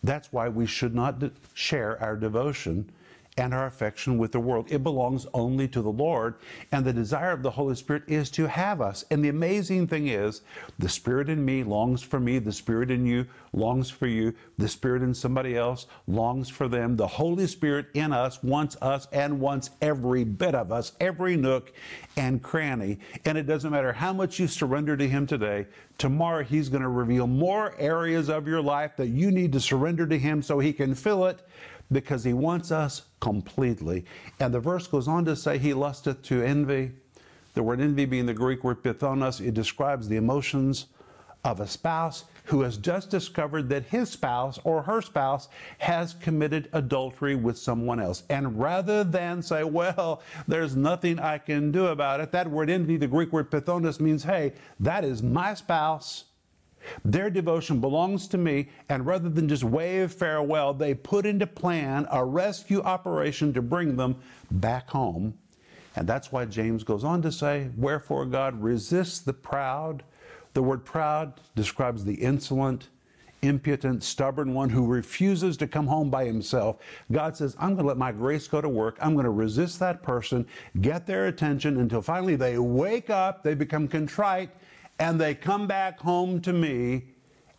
That's 0.02 0.32
why 0.32 0.48
we 0.48 0.66
should 0.66 0.94
not 0.94 1.22
share 1.54 2.00
our 2.02 2.16
devotion 2.16 2.90
and 3.36 3.52
our 3.52 3.66
affection 3.66 4.16
with 4.16 4.32
the 4.32 4.40
world. 4.40 4.70
It 4.70 4.82
belongs 4.82 5.26
only 5.34 5.66
to 5.68 5.82
the 5.82 5.90
Lord. 5.90 6.36
And 6.70 6.84
the 6.84 6.92
desire 6.92 7.32
of 7.32 7.42
the 7.42 7.50
Holy 7.50 7.74
Spirit 7.74 8.04
is 8.06 8.30
to 8.32 8.46
have 8.46 8.80
us. 8.80 9.04
And 9.10 9.24
the 9.24 9.28
amazing 9.28 9.88
thing 9.88 10.08
is, 10.08 10.42
the 10.78 10.88
Spirit 10.88 11.28
in 11.28 11.44
me 11.44 11.64
longs 11.64 12.02
for 12.02 12.20
me, 12.20 12.38
the 12.38 12.52
Spirit 12.52 12.90
in 12.90 13.06
you 13.06 13.26
longs 13.52 13.90
for 13.90 14.06
you, 14.06 14.34
the 14.58 14.68
Spirit 14.68 15.02
in 15.02 15.14
somebody 15.14 15.56
else 15.56 15.86
longs 16.06 16.48
for 16.48 16.68
them. 16.68 16.96
The 16.96 17.06
Holy 17.06 17.46
Spirit 17.46 17.86
in 17.94 18.12
us 18.12 18.42
wants 18.42 18.76
us 18.80 19.08
and 19.12 19.40
wants 19.40 19.70
every 19.82 20.24
bit 20.24 20.54
of 20.54 20.70
us, 20.70 20.92
every 21.00 21.36
nook 21.36 21.72
and 22.16 22.42
cranny. 22.42 22.98
And 23.24 23.36
it 23.36 23.46
doesn't 23.46 23.70
matter 23.70 23.92
how 23.92 24.12
much 24.12 24.38
you 24.38 24.46
surrender 24.46 24.96
to 24.96 25.08
Him 25.08 25.26
today, 25.26 25.66
tomorrow 25.98 26.44
He's 26.44 26.68
going 26.68 26.82
to 26.82 26.88
reveal 26.88 27.26
more 27.26 27.74
areas 27.78 28.28
of 28.28 28.46
your 28.46 28.62
life 28.62 28.96
that 28.96 29.08
you 29.08 29.32
need 29.32 29.52
to 29.52 29.60
surrender 29.60 30.06
to 30.06 30.18
Him 30.18 30.40
so 30.40 30.60
He 30.60 30.72
can 30.72 30.94
fill 30.94 31.26
it 31.26 31.40
because 31.92 32.24
he 32.24 32.32
wants 32.32 32.70
us 32.70 33.02
completely. 33.20 34.04
And 34.40 34.52
the 34.52 34.60
verse 34.60 34.86
goes 34.86 35.08
on 35.08 35.24
to 35.26 35.36
say, 35.36 35.58
He 35.58 35.74
lusteth 35.74 36.22
to 36.22 36.42
envy. 36.42 36.92
The 37.54 37.62
word 37.62 37.80
envy 37.80 38.04
being 38.04 38.26
the 38.26 38.34
Greek 38.34 38.64
word 38.64 38.82
pithonos, 38.82 39.40
it 39.40 39.54
describes 39.54 40.08
the 40.08 40.16
emotions 40.16 40.86
of 41.44 41.60
a 41.60 41.66
spouse 41.66 42.24
who 42.44 42.62
has 42.62 42.76
just 42.76 43.10
discovered 43.10 43.68
that 43.68 43.84
his 43.84 44.10
spouse 44.10 44.58
or 44.64 44.82
her 44.82 45.00
spouse 45.00 45.48
has 45.78 46.14
committed 46.14 46.68
adultery 46.72 47.34
with 47.34 47.56
someone 47.56 48.00
else. 48.00 48.24
And 48.28 48.58
rather 48.58 49.04
than 49.04 49.42
say, 49.42 49.62
well, 49.62 50.22
there's 50.48 50.74
nothing 50.74 51.18
I 51.18 51.38
can 51.38 51.70
do 51.70 51.86
about 51.86 52.20
it, 52.20 52.32
that 52.32 52.50
word 52.50 52.70
envy, 52.70 52.96
the 52.96 53.06
Greek 53.06 53.32
word 53.32 53.50
pithonos, 53.50 54.00
means, 54.00 54.24
hey, 54.24 54.54
that 54.80 55.04
is 55.04 55.22
my 55.22 55.54
spouse. 55.54 56.24
Their 57.04 57.30
devotion 57.30 57.80
belongs 57.80 58.28
to 58.28 58.38
me, 58.38 58.68
and 58.88 59.06
rather 59.06 59.28
than 59.28 59.48
just 59.48 59.64
wave 59.64 60.12
farewell, 60.12 60.74
they 60.74 60.94
put 60.94 61.26
into 61.26 61.46
plan 61.46 62.06
a 62.10 62.24
rescue 62.24 62.82
operation 62.82 63.52
to 63.54 63.62
bring 63.62 63.96
them 63.96 64.16
back 64.50 64.90
home. 64.90 65.34
And 65.96 66.08
that's 66.08 66.32
why 66.32 66.44
James 66.44 66.82
goes 66.82 67.04
on 67.04 67.22
to 67.22 67.30
say, 67.30 67.70
Wherefore 67.76 68.26
God 68.26 68.60
resists 68.60 69.20
the 69.20 69.32
proud 69.32 70.02
the 70.54 70.62
word 70.62 70.84
proud 70.84 71.40
describes 71.56 72.04
the 72.04 72.14
insolent, 72.14 72.88
impudent, 73.42 74.04
stubborn 74.04 74.54
one 74.54 74.70
who 74.70 74.86
refuses 74.86 75.56
to 75.56 75.66
come 75.66 75.88
home 75.88 76.10
by 76.10 76.24
himself. 76.24 76.76
God 77.10 77.36
says, 77.36 77.56
I'm 77.58 77.70
going 77.70 77.78
to 77.78 77.88
let 77.88 77.98
my 77.98 78.12
grace 78.12 78.46
go 78.46 78.60
to 78.60 78.68
work. 78.68 78.96
I'm 79.00 79.14
going 79.14 79.24
to 79.24 79.30
resist 79.30 79.80
that 79.80 80.02
person, 80.02 80.46
get 80.80 81.06
their 81.06 81.26
attention 81.26 81.80
until 81.80 82.00
finally 82.00 82.36
they 82.36 82.56
wake 82.58 83.10
up, 83.10 83.42
they 83.42 83.54
become 83.54 83.88
contrite, 83.88 84.50
and 84.98 85.20
they 85.20 85.34
come 85.34 85.66
back 85.66 85.98
home 86.00 86.40
to 86.42 86.52
me. 86.52 87.04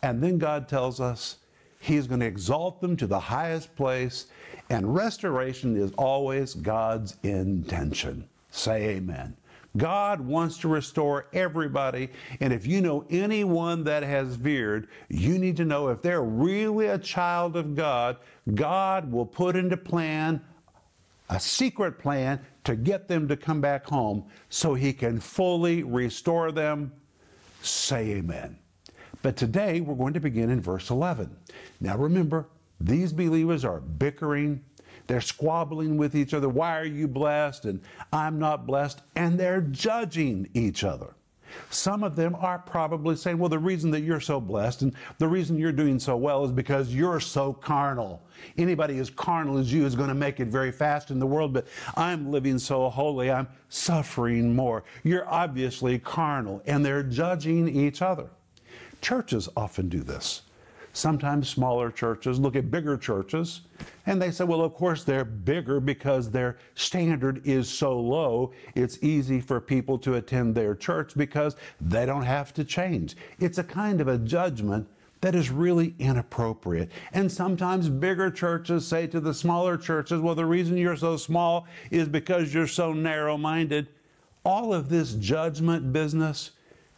And 0.02 0.22
then 0.22 0.38
God 0.38 0.68
tells 0.68 1.00
us 1.00 1.38
He's 1.80 2.08
going 2.08 2.22
to 2.22 2.26
exalt 2.26 2.82
them 2.82 2.98
to 2.98 3.08
the 3.08 3.20
highest 3.20 3.76
place. 3.76 4.28
And 4.70 4.96
restoration 4.96 5.78
is 5.78 5.92
always 5.98 6.56
God's 6.56 7.18
intention. 7.24 8.28
Say 8.50 8.90
amen. 8.90 9.38
God 9.78 10.22
wants 10.22 10.58
to 10.60 10.68
restore 10.68 11.28
everybody. 11.34 12.10
And 12.40 12.54
if 12.54 12.66
you 12.66 12.82
know 12.82 13.06
anyone 13.10 13.84
that 13.84 14.04
has 14.04 14.36
veered, 14.36 14.88
you 15.10 15.38
need 15.38 15.58
to 15.58 15.66
know 15.66 15.90
if 15.90 16.02
they're 16.02 16.24
really 16.24 16.88
a 16.88 16.98
child 16.98 17.58
of 17.58 17.76
God, 17.76 18.18
God 18.54 19.12
will 19.12 19.26
put 19.26 19.56
into 19.56 19.78
plan 19.78 20.42
a 21.30 21.40
secret 21.40 22.00
plan 22.00 22.40
to 22.64 22.76
get 22.76 23.08
them 23.08 23.28
to 23.28 23.36
come 23.36 23.62
back 23.62 23.86
home 23.86 24.26
so 24.50 24.74
he 24.74 24.94
can 24.94 25.20
fully 25.20 25.84
restore 25.84 26.52
them. 26.52 26.92
Say 27.66 28.12
amen. 28.12 28.58
But 29.24 29.36
today 29.36 29.82
we're 29.82 29.96
going 29.96 30.14
to 30.14 30.20
begin 30.20 30.52
in 30.52 30.62
verse 30.62 30.92
11. 30.92 31.36
Now 31.82 31.98
remember, 31.98 32.48
these 32.80 33.12
believers 33.12 33.66
are 33.66 33.80
bickering, 33.80 34.64
they're 35.08 35.22
squabbling 35.22 35.98
with 35.98 36.16
each 36.16 36.34
other. 36.34 36.48
Why 36.48 36.78
are 36.78 36.86
you 36.86 37.08
blessed? 37.08 37.66
And 37.66 37.82
I'm 38.14 38.38
not 38.38 38.68
blessed. 38.68 39.02
And 39.16 39.40
they're 39.40 39.62
judging 39.62 40.48
each 40.54 40.84
other. 40.84 41.16
Some 41.70 42.04
of 42.04 42.16
them 42.16 42.36
are 42.36 42.60
probably 42.60 43.16
saying, 43.16 43.38
well, 43.38 43.50
the 43.50 43.60
reason 43.60 43.92
that 43.92 44.02
you're 44.02 44.20
so 44.20 44.40
blessed 44.40 44.82
and 44.84 44.94
the 45.18 45.28
reason 45.28 45.58
you're 45.58 45.72
doing 45.72 46.00
so 46.00 46.16
well 46.18 46.44
is 46.46 46.52
because 46.52 46.94
you're 46.94 47.20
so 47.20 47.54
carnal. 47.54 48.22
Anybody 48.58 49.00
as 49.00 49.10
carnal 49.10 49.58
as 49.58 49.72
you 49.72 49.86
is 49.86 49.96
going 49.96 50.10
to 50.10 50.16
make 50.16 50.40
it 50.40 50.48
very 50.48 50.72
fast 50.72 51.12
in 51.12 51.20
the 51.20 51.28
world, 51.28 51.54
but 51.54 51.68
I'm 51.96 52.32
living 52.32 52.60
so 52.60 52.90
holy, 52.90 53.32
I'm 53.32 53.48
suffering 53.70 54.56
more. 54.56 54.84
You're 55.04 55.28
obviously 55.30 56.00
carnal, 56.00 56.62
and 56.66 56.86
they're 56.86 57.04
judging 57.04 57.68
each 57.68 58.02
other. 58.02 58.28
Churches 59.02 59.50
often 59.56 59.90
do 59.90 60.00
this. 60.00 60.42
Sometimes 60.96 61.50
smaller 61.50 61.92
churches 61.92 62.40
look 62.40 62.56
at 62.56 62.72
bigger 62.72 62.96
churches 62.96 63.62
and 64.06 64.22
they 64.22 64.32
say, 64.32 64.46
well, 64.46 64.62
of 64.62 64.74
course 64.74 65.04
they're 65.04 65.26
bigger 65.26 65.82
because 65.82 66.32
their 66.32 66.58
standard 66.76 67.46
is 67.46 67.68
so 67.68 68.00
low. 68.00 68.54
It's 68.76 69.04
easy 69.04 69.42
for 69.42 69.60
people 69.60 69.98
to 70.00 70.14
attend 70.14 70.56
their 70.56 70.74
church 70.74 71.12
because 71.18 71.58
they 71.82 72.06
don't 72.06 72.24
have 72.24 72.54
to 72.54 72.64
change. 72.64 73.18
It's 73.42 73.58
a 73.58 73.64
kind 73.64 74.00
of 74.00 74.08
a 74.08 74.18
judgment 74.18 74.88
that 75.20 75.36
is 75.36 75.50
really 75.50 75.96
inappropriate. 76.00 76.90
And 77.12 77.30
sometimes 77.30 77.90
bigger 77.90 78.32
churches 78.32 78.88
say 78.88 79.06
to 79.08 79.20
the 79.20 79.34
smaller 79.34 79.76
churches, 79.78 80.22
well, 80.22 80.34
the 80.34 80.46
reason 80.46 80.78
you're 80.78 80.96
so 80.96 81.18
small 81.18 81.68
is 81.92 82.08
because 82.08 82.54
you're 82.54 82.68
so 82.68 82.94
narrow 82.94 83.38
minded. 83.38 83.90
All 84.46 84.74
of 84.74 84.88
this 84.88 85.12
judgment 85.16 85.92
business 85.92 86.52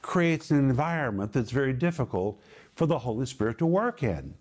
creates 0.03 0.51
an 0.51 0.59
environment 0.59 1.33
that's 1.33 1.49
very 1.49 1.73
difficult 1.73 2.39
for 2.77 2.85
the 2.85 2.99
Holy 2.99 3.25
Spirit 3.25 3.57
to 3.57 3.65
work 3.65 4.03
in. 4.03 4.35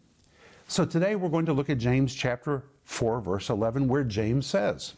So 0.69 0.85
today 0.85 1.16
we're 1.16 1.31
going 1.31 1.47
to 1.47 1.55
look 1.55 1.71
at 1.71 1.78
James 1.78 2.14
chapter 2.14 2.64
4, 2.85 3.23
verse 3.23 3.49
11, 3.49 3.88
where 3.88 4.05
James 4.05 4.47
says, 4.47 4.93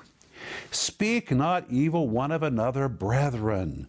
Speak 0.73 1.30
not 1.30 1.64
evil 1.71 2.09
one 2.09 2.33
of 2.33 2.42
another, 2.42 2.88
brethren. 2.88 3.87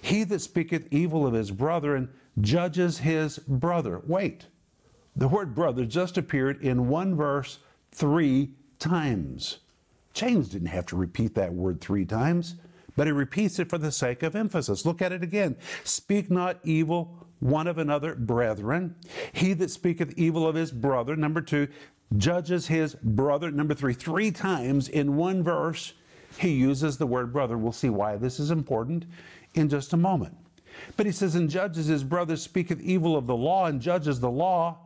He 0.00 0.22
that 0.24 0.38
speaketh 0.40 0.86
evil 0.92 1.26
of 1.26 1.34
his 1.34 1.50
brethren 1.50 2.08
judges 2.40 2.98
his 2.98 3.38
brother. 3.40 4.00
Wait, 4.06 4.46
the 5.16 5.28
word 5.28 5.56
brother 5.56 5.84
just 5.84 6.16
appeared 6.16 6.62
in 6.62 6.88
one 6.88 7.16
verse 7.16 7.58
three 7.90 8.50
times. 8.78 9.58
James 10.12 10.48
didn't 10.48 10.68
have 10.68 10.86
to 10.86 10.96
repeat 10.96 11.34
that 11.34 11.52
word 11.52 11.80
three 11.80 12.04
times, 12.04 12.54
but 12.96 13.08
he 13.08 13.12
repeats 13.12 13.58
it 13.58 13.68
for 13.68 13.78
the 13.78 13.90
sake 13.90 14.22
of 14.22 14.36
emphasis. 14.36 14.86
Look 14.86 15.02
at 15.02 15.10
it 15.10 15.24
again. 15.24 15.56
Speak 15.82 16.30
not 16.30 16.60
evil 16.62 17.23
one 17.44 17.66
of 17.66 17.76
another 17.76 18.14
brethren. 18.14 18.94
He 19.34 19.52
that 19.52 19.70
speaketh 19.70 20.14
evil 20.16 20.48
of 20.48 20.54
his 20.54 20.70
brother, 20.70 21.14
number 21.14 21.42
two, 21.42 21.68
judges 22.16 22.68
his 22.68 22.94
brother. 22.94 23.50
Number 23.50 23.74
three, 23.74 23.92
three 23.92 24.30
times 24.30 24.88
in 24.88 25.14
one 25.16 25.42
verse, 25.42 25.92
he 26.38 26.52
uses 26.52 26.96
the 26.96 27.06
word 27.06 27.34
brother. 27.34 27.58
We'll 27.58 27.72
see 27.72 27.90
why 27.90 28.16
this 28.16 28.40
is 28.40 28.50
important 28.50 29.04
in 29.52 29.68
just 29.68 29.92
a 29.92 29.98
moment. 29.98 30.34
But 30.96 31.04
he 31.04 31.12
says, 31.12 31.34
and 31.34 31.50
judges 31.50 31.84
his 31.84 32.02
brother, 32.02 32.36
speaketh 32.36 32.80
evil 32.80 33.14
of 33.14 33.26
the 33.26 33.36
law, 33.36 33.66
and 33.66 33.78
judges 33.78 34.20
the 34.20 34.30
law. 34.30 34.78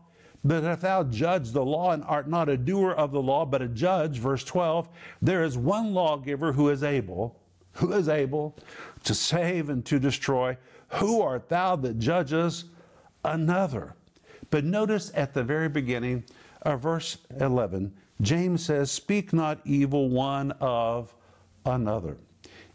But 0.43 0.65
if 0.65 0.81
thou 0.81 1.05
judge 1.05 1.53
the 1.53 1.65
law 1.65 1.93
and 1.93 2.03
art 2.05 2.29
not 2.29 2.49
a 2.49 2.57
doer 2.57 2.91
of 2.91 3.12
the 3.12 3.23
law, 3.23 3.47
but 3.47 3.62
a 3.62 3.69
judge, 3.69 4.19
verse 4.19 4.43
12, 4.43 4.88
there 5.23 5.45
is 5.45 5.57
one 5.57 5.95
lawgiver 5.95 6.53
who 6.53 6.71
is 6.71 6.83
able, 6.83 7.41
who 7.75 7.93
is 7.93 8.09
able 8.09 8.57
to 9.05 9.15
save 9.15 9.71
and 9.71 9.87
to 9.87 10.00
destroy. 10.00 10.57
Who 10.90 11.21
art 11.21 11.49
thou 11.49 11.76
that 11.76 11.99
judges 11.99 12.64
another? 13.25 13.95
But 14.50 14.64
notice 14.64 15.11
at 15.14 15.35
the 15.35 15.45
very 15.45 15.68
beginning 15.68 16.25
of 16.62 16.80
verse 16.80 17.18
11, 17.38 17.92
James 18.21 18.64
says, 18.64 18.90
Speak 18.90 19.33
not 19.33 19.61
evil 19.64 20.09
one 20.09 20.52
of 20.61 21.14
another. 21.64 22.16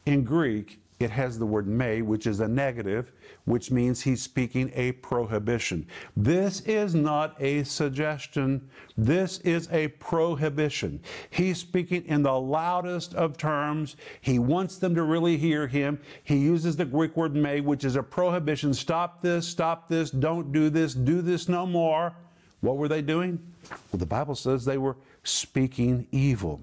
In 0.06 0.24
Greek, 0.24 0.80
it 1.00 1.10
has 1.10 1.38
the 1.38 1.46
word 1.46 1.68
may, 1.68 2.02
which 2.02 2.28
is 2.28 2.40
a 2.40 2.48
negative, 2.48 3.12
which 3.46 3.72
means 3.72 4.02
he's 4.02 4.22
speaking 4.22 4.72
a 4.76 4.94
prohibition. 4.94 5.88
This 6.16 6.62
is 6.62 6.96
not 6.96 7.36
a 7.42 7.64
suggestion. 7.64 8.70
This 8.98 9.40
is 9.40 9.68
a 9.72 9.90
prohibition. 9.90 11.02
He's 11.30 11.58
speaking 11.58 12.06
in 12.06 12.24
the 12.24 12.40
loudest 12.40 13.14
of 13.16 13.38
terms. 13.38 13.96
He 14.22 14.40
wants 14.40 14.78
them 14.78 14.96
to 14.96 15.04
really 15.04 15.38
hear 15.38 15.68
him. 15.68 16.00
He 16.24 16.38
uses 16.38 16.76
the 16.76 16.86
Greek 16.86 17.18
word 17.18 17.36
may, 17.36 17.60
which 17.62 17.84
is 17.84 17.96
a 17.96 18.04
prohibition. 18.04 18.74
Stop 18.74 19.22
this, 19.22 19.48
stop 19.48 19.90
this, 19.90 20.12
don't 20.12 20.52
do 20.52 20.70
this, 20.70 20.94
do 20.94 21.22
this 21.22 21.50
no 21.50 21.66
more. 21.66 22.14
What 22.62 22.78
were 22.78 22.88
they 22.88 23.02
doing? 23.02 23.40
Well, 23.92 24.00
the 24.00 24.06
Bible 24.06 24.36
says 24.36 24.64
they 24.64 24.78
were 24.78 24.96
speaking 25.24 26.08
evil. 26.12 26.62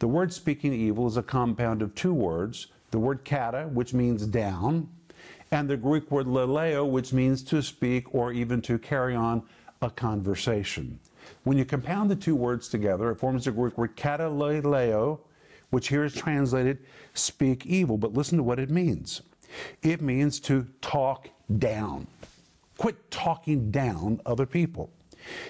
The 0.00 0.08
word 0.08 0.32
speaking 0.32 0.72
evil 0.72 1.06
is 1.06 1.16
a 1.16 1.22
compound 1.22 1.80
of 1.80 1.94
two 1.94 2.12
words 2.12 2.66
the 2.90 2.98
word 2.98 3.24
kata, 3.24 3.68
which 3.72 3.94
means 3.94 4.26
down, 4.26 4.88
and 5.50 5.68
the 5.68 5.76
Greek 5.76 6.10
word 6.10 6.26
laleo, 6.26 6.88
which 6.88 7.12
means 7.12 7.42
to 7.44 7.62
speak 7.62 8.14
or 8.14 8.32
even 8.32 8.60
to 8.62 8.78
carry 8.78 9.14
on 9.14 9.42
a 9.82 9.90
conversation. 9.90 10.98
When 11.44 11.56
you 11.58 11.64
compound 11.64 12.10
the 12.10 12.16
two 12.16 12.36
words 12.36 12.68
together, 12.68 13.10
it 13.10 13.16
forms 13.16 13.44
the 13.44 13.52
Greek 13.52 13.76
word 13.78 13.96
katalaleo, 13.96 15.20
which 15.70 15.88
here 15.88 16.04
is 16.04 16.14
translated 16.14 16.78
speak 17.14 17.66
evil. 17.66 17.96
But 17.96 18.12
listen 18.12 18.38
to 18.38 18.44
what 18.44 18.58
it 18.58 18.70
means 18.70 19.22
it 19.82 20.00
means 20.00 20.38
to 20.40 20.66
talk 20.80 21.28
down. 21.58 22.06
Quit 22.78 23.10
talking 23.10 23.70
down 23.70 24.20
other 24.24 24.46
people. 24.46 24.90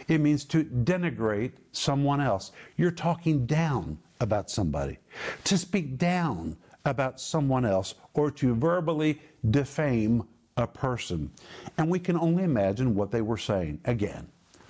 It 0.09 0.21
means 0.21 0.45
to 0.47 0.65
denigrate 0.65 1.53
someone 1.73 2.21
else. 2.21 2.53
You're 2.77 2.91
talking 2.91 3.47
down 3.47 3.99
about 4.21 4.51
somebody. 4.51 4.99
To 5.45 5.57
speak 5.57 5.97
down 5.97 6.57
about 6.85 7.21
someone 7.21 7.65
else 7.65 7.95
or 8.15 8.31
to 8.31 8.55
verbally 8.55 9.21
defame 9.51 10.25
a 10.57 10.67
person. 10.67 11.31
And 11.79 11.89
we 11.89 11.99
can 11.99 12.17
only 12.17 12.45
imagine 12.45 12.95
what 12.95 13.11
they 13.11 13.23
were 13.23 13.39
saying. 13.39 13.81
Again, 13.85 14.29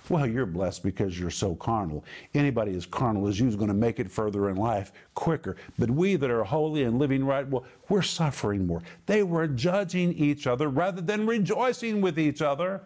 well, 0.09 0.27
you're 0.27 0.45
blessed 0.45 0.83
because 0.83 1.17
you're 1.17 1.29
so 1.29 1.55
carnal. 1.55 2.03
Anybody 2.33 2.75
as 2.75 2.85
carnal 2.85 3.27
as 3.27 3.39
you 3.39 3.47
is 3.47 3.55
going 3.55 3.69
to 3.69 3.73
make 3.73 3.99
it 3.99 4.11
further 4.11 4.49
in 4.49 4.57
life 4.57 4.91
quicker. 5.13 5.55
But 5.79 5.89
we 5.89 6.15
that 6.17 6.29
are 6.29 6.43
holy 6.43 6.83
and 6.83 6.99
living 6.99 7.23
right, 7.23 7.47
well, 7.47 7.63
we're 7.87 8.01
suffering 8.01 8.67
more. 8.67 8.81
They 9.05 9.23
were 9.23 9.47
judging 9.47 10.13
each 10.13 10.47
other 10.47 10.67
rather 10.67 11.01
than 11.01 11.27
rejoicing 11.27 12.01
with 12.01 12.19
each 12.19 12.41
other. 12.41 12.81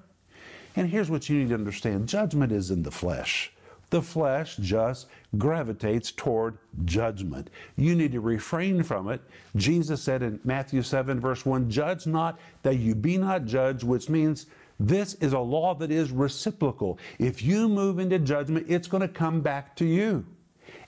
And 0.76 0.90
here's 0.90 1.10
what 1.10 1.30
you 1.30 1.38
need 1.38 1.50
to 1.50 1.56
understand 1.56 2.08
judgment 2.08 2.52
is 2.52 2.70
in 2.70 2.84
the 2.84 2.92
flesh. 2.92 3.52
The 3.96 4.02
flesh 4.02 4.58
just 4.58 5.08
gravitates 5.38 6.12
toward 6.12 6.58
judgment. 6.84 7.50
You 7.78 7.96
need 7.96 8.12
to 8.12 8.20
refrain 8.20 8.84
from 8.84 9.10
it. 9.10 9.22
Jesus 9.56 10.02
said 10.02 10.22
in 10.22 10.38
Matthew 10.44 10.82
7, 10.82 11.18
verse 11.18 11.46
1, 11.46 11.70
Judge 11.70 12.06
not 12.06 12.38
that 12.64 12.76
you 12.76 12.94
be 12.94 13.18
not 13.18 13.46
judged, 13.46 13.84
which 13.84 14.10
means 14.10 14.48
this 14.82 15.14
is 15.16 15.32
a 15.32 15.40
law 15.40 15.76
that 15.76 15.92
is 15.92 16.12
reciprocal. 16.12 17.00
If 17.20 17.42
you 17.42 17.70
move 17.70 18.00
into 18.00 18.20
judgment, 18.20 18.66
it's 18.68 18.90
going 18.90 19.00
to 19.00 19.08
come 19.08 19.40
back 19.40 19.78
to 19.78 19.86
you. 19.86 20.26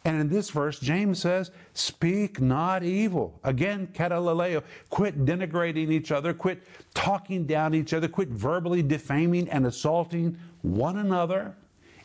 And 0.03 0.19
in 0.19 0.27
this 0.27 0.49
verse, 0.49 0.77
James 0.77 1.21
says, 1.21 1.51
Speak 1.73 2.41
not 2.41 2.83
evil. 2.83 3.39
Again, 3.45 3.87
katalaleo. 3.93 4.63
Quit 4.89 5.23
denigrating 5.23 5.91
each 5.91 6.11
other, 6.11 6.33
quit 6.33 6.61
talking 6.93 7.45
down 7.45 7.73
each 7.73 7.93
other, 7.93 8.09
quit 8.09 8.27
verbally 8.27 8.83
defaming 8.83 9.47
and 9.47 9.65
assaulting 9.65 10.37
one 10.61 10.97
another. 10.97 11.55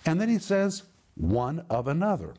And 0.04 0.20
then 0.20 0.28
he 0.28 0.38
says, 0.38 0.84
one 1.16 1.64
of 1.68 1.88
another, 1.88 2.34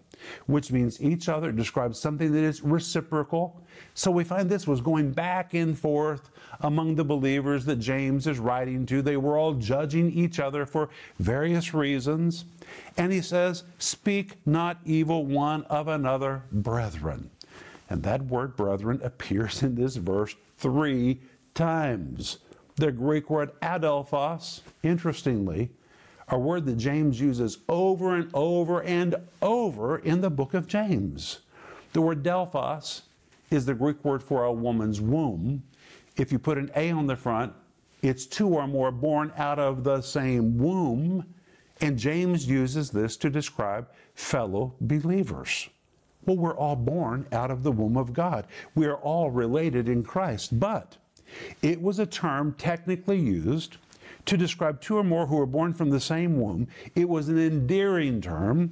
which 0.48 0.72
means 0.72 1.02
each 1.02 1.30
other 1.30 1.52
describes 1.52 2.00
something 2.00 2.32
that 2.32 2.44
is 2.44 2.62
reciprocal. 2.62 3.62
So 3.94 4.10
we 4.10 4.24
find 4.24 4.50
this 4.50 4.68
was 4.68 4.82
going 4.82 5.12
back 5.12 5.54
and 5.54 5.78
forth 5.78 6.32
among 6.62 6.96
the 6.96 7.04
believers 7.04 7.66
that 7.66 7.78
James 7.78 8.26
is 8.26 8.40
writing 8.40 8.86
to. 8.88 9.02
They 9.02 9.18
were 9.18 9.38
all 9.38 9.54
judging 9.54 10.12
each 10.12 10.40
other 10.40 10.66
for 10.66 10.90
various 11.20 11.74
reasons. 11.74 12.46
And 12.98 13.12
he 13.12 13.22
says, 13.22 13.64
Speak 13.78 14.38
not 14.46 14.80
evil 14.86 15.26
one 15.26 15.64
of 15.66 15.88
another, 15.88 16.44
brethren. 16.52 17.30
And 17.90 18.02
that 18.04 18.24
word 18.24 18.56
brethren 18.56 19.00
appears 19.04 19.62
in 19.62 19.76
this 19.76 19.98
verse 19.98 20.36
three 20.58 21.22
times. 21.54 22.40
The 22.76 22.92
Greek 22.92 23.30
word 23.30 23.52
adelphos, 23.62 24.62
interestingly, 24.82 25.70
a 26.30 26.38
word 26.38 26.66
that 26.66 26.78
James 26.78 27.20
uses 27.20 27.60
over 27.68 28.16
and 28.16 28.30
over 28.34 28.82
and 28.84 29.16
over 29.42 29.98
in 30.00 30.22
the 30.22 30.30
book 30.30 30.54
of 30.54 30.68
James. 30.68 31.40
The 31.94 32.02
word 32.02 32.24
delphos 32.24 33.02
is 33.50 33.66
the 33.66 33.74
Greek 33.74 34.04
word 34.04 34.24
for 34.24 34.46
a 34.46 34.52
woman's 34.52 35.00
womb. 35.00 35.64
If 36.16 36.32
you 36.32 36.40
put 36.40 36.58
an 36.58 36.72
A 36.76 36.92
on 36.92 37.08
the 37.08 37.16
front, 37.16 37.54
it's 38.02 38.26
two 38.26 38.50
or 38.50 38.68
more 38.68 38.92
born 38.92 39.32
out 39.38 39.60
of 39.60 39.84
the 39.84 40.02
same 40.02 40.58
womb. 40.58 41.26
And 41.82 41.98
James 41.98 42.48
uses 42.48 42.92
this 42.92 43.18
to 43.18 43.30
describe 43.30 43.88
fellow 44.16 44.74
believers. 44.82 45.70
Well, 46.26 46.38
we're 46.38 46.56
all 46.56 46.76
born 46.76 47.28
out 47.32 47.52
of 47.52 47.64
the 47.64 47.72
womb 47.72 47.98
of 47.98 48.14
God. 48.14 48.48
We 48.76 48.86
are 48.86 48.98
all 48.98 49.30
related 49.30 49.90
in 49.90 50.04
Christ. 50.04 50.60
But 50.60 50.98
it 51.62 51.82
was 51.82 52.00
a 52.00 52.06
term 52.06 52.54
technically 52.54 53.20
used 53.20 53.78
to 54.26 54.38
describe 54.38 54.82
two 54.82 54.98
or 54.98 55.04
more 55.04 55.26
who 55.26 55.36
were 55.36 55.46
born 55.46 55.74
from 55.74 55.90
the 55.90 56.00
same 56.00 56.40
womb. 56.40 56.68
It 56.96 57.08
was 57.10 57.30
an 57.30 57.38
endearing 57.38 58.22
term 58.22 58.72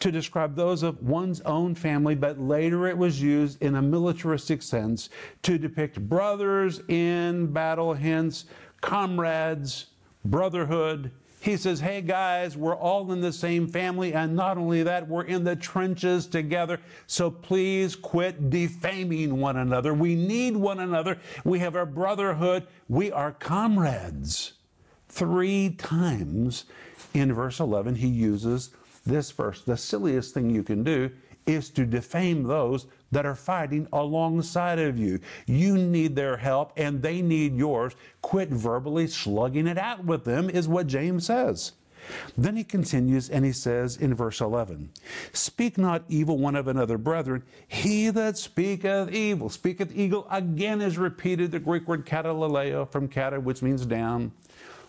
to 0.00 0.10
describe 0.10 0.56
those 0.56 0.82
of 0.82 1.02
one's 1.02 1.40
own 1.42 1.74
family, 1.74 2.14
but 2.14 2.40
later 2.40 2.86
it 2.86 2.98
was 2.98 3.22
used 3.22 3.62
in 3.62 3.76
a 3.76 3.82
militaristic 3.82 4.62
sense 4.62 5.08
to 5.42 5.58
depict 5.58 6.00
brothers 6.08 6.80
in 6.88 7.52
battle, 7.52 7.94
hence 7.94 8.46
comrades, 8.80 9.86
brotherhood. 10.24 11.10
He 11.40 11.56
says, 11.56 11.78
Hey 11.78 12.00
guys, 12.00 12.56
we're 12.56 12.74
all 12.74 13.12
in 13.12 13.20
the 13.20 13.32
same 13.32 13.68
family, 13.68 14.12
and 14.12 14.34
not 14.34 14.58
only 14.58 14.82
that, 14.82 15.06
we're 15.06 15.22
in 15.22 15.44
the 15.44 15.54
trenches 15.54 16.26
together. 16.26 16.80
So 17.06 17.30
please 17.30 17.94
quit 17.94 18.50
defaming 18.50 19.38
one 19.38 19.56
another. 19.56 19.94
We 19.94 20.16
need 20.16 20.56
one 20.56 20.80
another. 20.80 21.18
We 21.44 21.60
have 21.60 21.76
a 21.76 21.86
brotherhood. 21.86 22.66
We 22.88 23.12
are 23.12 23.30
comrades. 23.30 24.54
Three 25.18 25.70
times 25.70 26.64
in 27.12 27.32
verse 27.32 27.58
11, 27.58 27.96
he 27.96 28.06
uses 28.06 28.70
this 29.04 29.32
verse. 29.32 29.62
The 29.62 29.76
silliest 29.76 30.32
thing 30.32 30.48
you 30.48 30.62
can 30.62 30.84
do 30.84 31.10
is 31.44 31.70
to 31.70 31.84
defame 31.84 32.44
those 32.44 32.86
that 33.10 33.26
are 33.26 33.34
fighting 33.34 33.88
alongside 33.92 34.78
of 34.78 34.96
you. 34.96 35.18
You 35.46 35.76
need 35.76 36.14
their 36.14 36.36
help 36.36 36.72
and 36.76 37.02
they 37.02 37.20
need 37.20 37.56
yours. 37.56 37.96
Quit 38.22 38.50
verbally 38.50 39.08
slugging 39.08 39.66
it 39.66 39.76
out 39.76 40.04
with 40.04 40.22
them, 40.22 40.48
is 40.48 40.68
what 40.68 40.86
James 40.86 41.26
says. 41.26 41.72
Then 42.36 42.56
he 42.56 42.62
continues 42.62 43.28
and 43.28 43.44
he 43.44 43.50
says 43.50 43.96
in 43.96 44.14
verse 44.14 44.40
11, 44.40 44.90
Speak 45.32 45.78
not 45.78 46.04
evil 46.08 46.38
one 46.38 46.54
of 46.54 46.68
another, 46.68 46.96
brethren. 46.96 47.42
He 47.66 48.10
that 48.10 48.38
speaketh 48.38 49.12
evil, 49.12 49.48
speaketh 49.48 49.92
evil, 49.92 50.28
again 50.30 50.80
is 50.80 50.96
repeated 50.96 51.50
the 51.50 51.58
Greek 51.58 51.88
word 51.88 52.06
katalaleo 52.06 52.88
from 52.88 53.08
kata, 53.08 53.40
which 53.40 53.62
means 53.62 53.84
down 53.84 54.30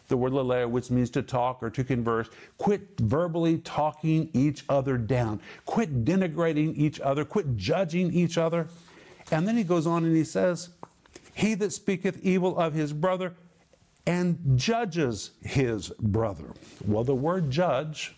the 0.09 0.17
word 0.17 0.33
laleo, 0.33 0.69
which 0.69 0.91
means 0.91 1.09
to 1.11 1.21
talk 1.21 1.63
or 1.63 1.69
to 1.69 1.83
converse. 1.83 2.29
Quit 2.57 2.81
verbally 2.99 3.59
talking 3.59 4.29
each 4.33 4.65
other 4.67 4.97
down. 4.97 5.39
Quit 5.65 6.03
denigrating 6.03 6.75
each 6.75 6.99
other. 6.99 7.23
Quit 7.23 7.55
judging 7.55 8.11
each 8.13 8.37
other. 8.37 8.67
And 9.31 9.47
then 9.47 9.55
he 9.55 9.63
goes 9.63 9.87
on 9.87 10.03
and 10.03 10.15
he 10.15 10.23
says, 10.23 10.69
He 11.33 11.53
that 11.55 11.71
speaketh 11.71 12.19
evil 12.23 12.57
of 12.59 12.73
his 12.73 12.91
brother 12.91 13.33
and 14.05 14.39
judges 14.55 15.31
his 15.41 15.89
brother. 15.99 16.47
Well, 16.85 17.03
the 17.03 17.15
word 17.15 17.51
judge 17.51 18.15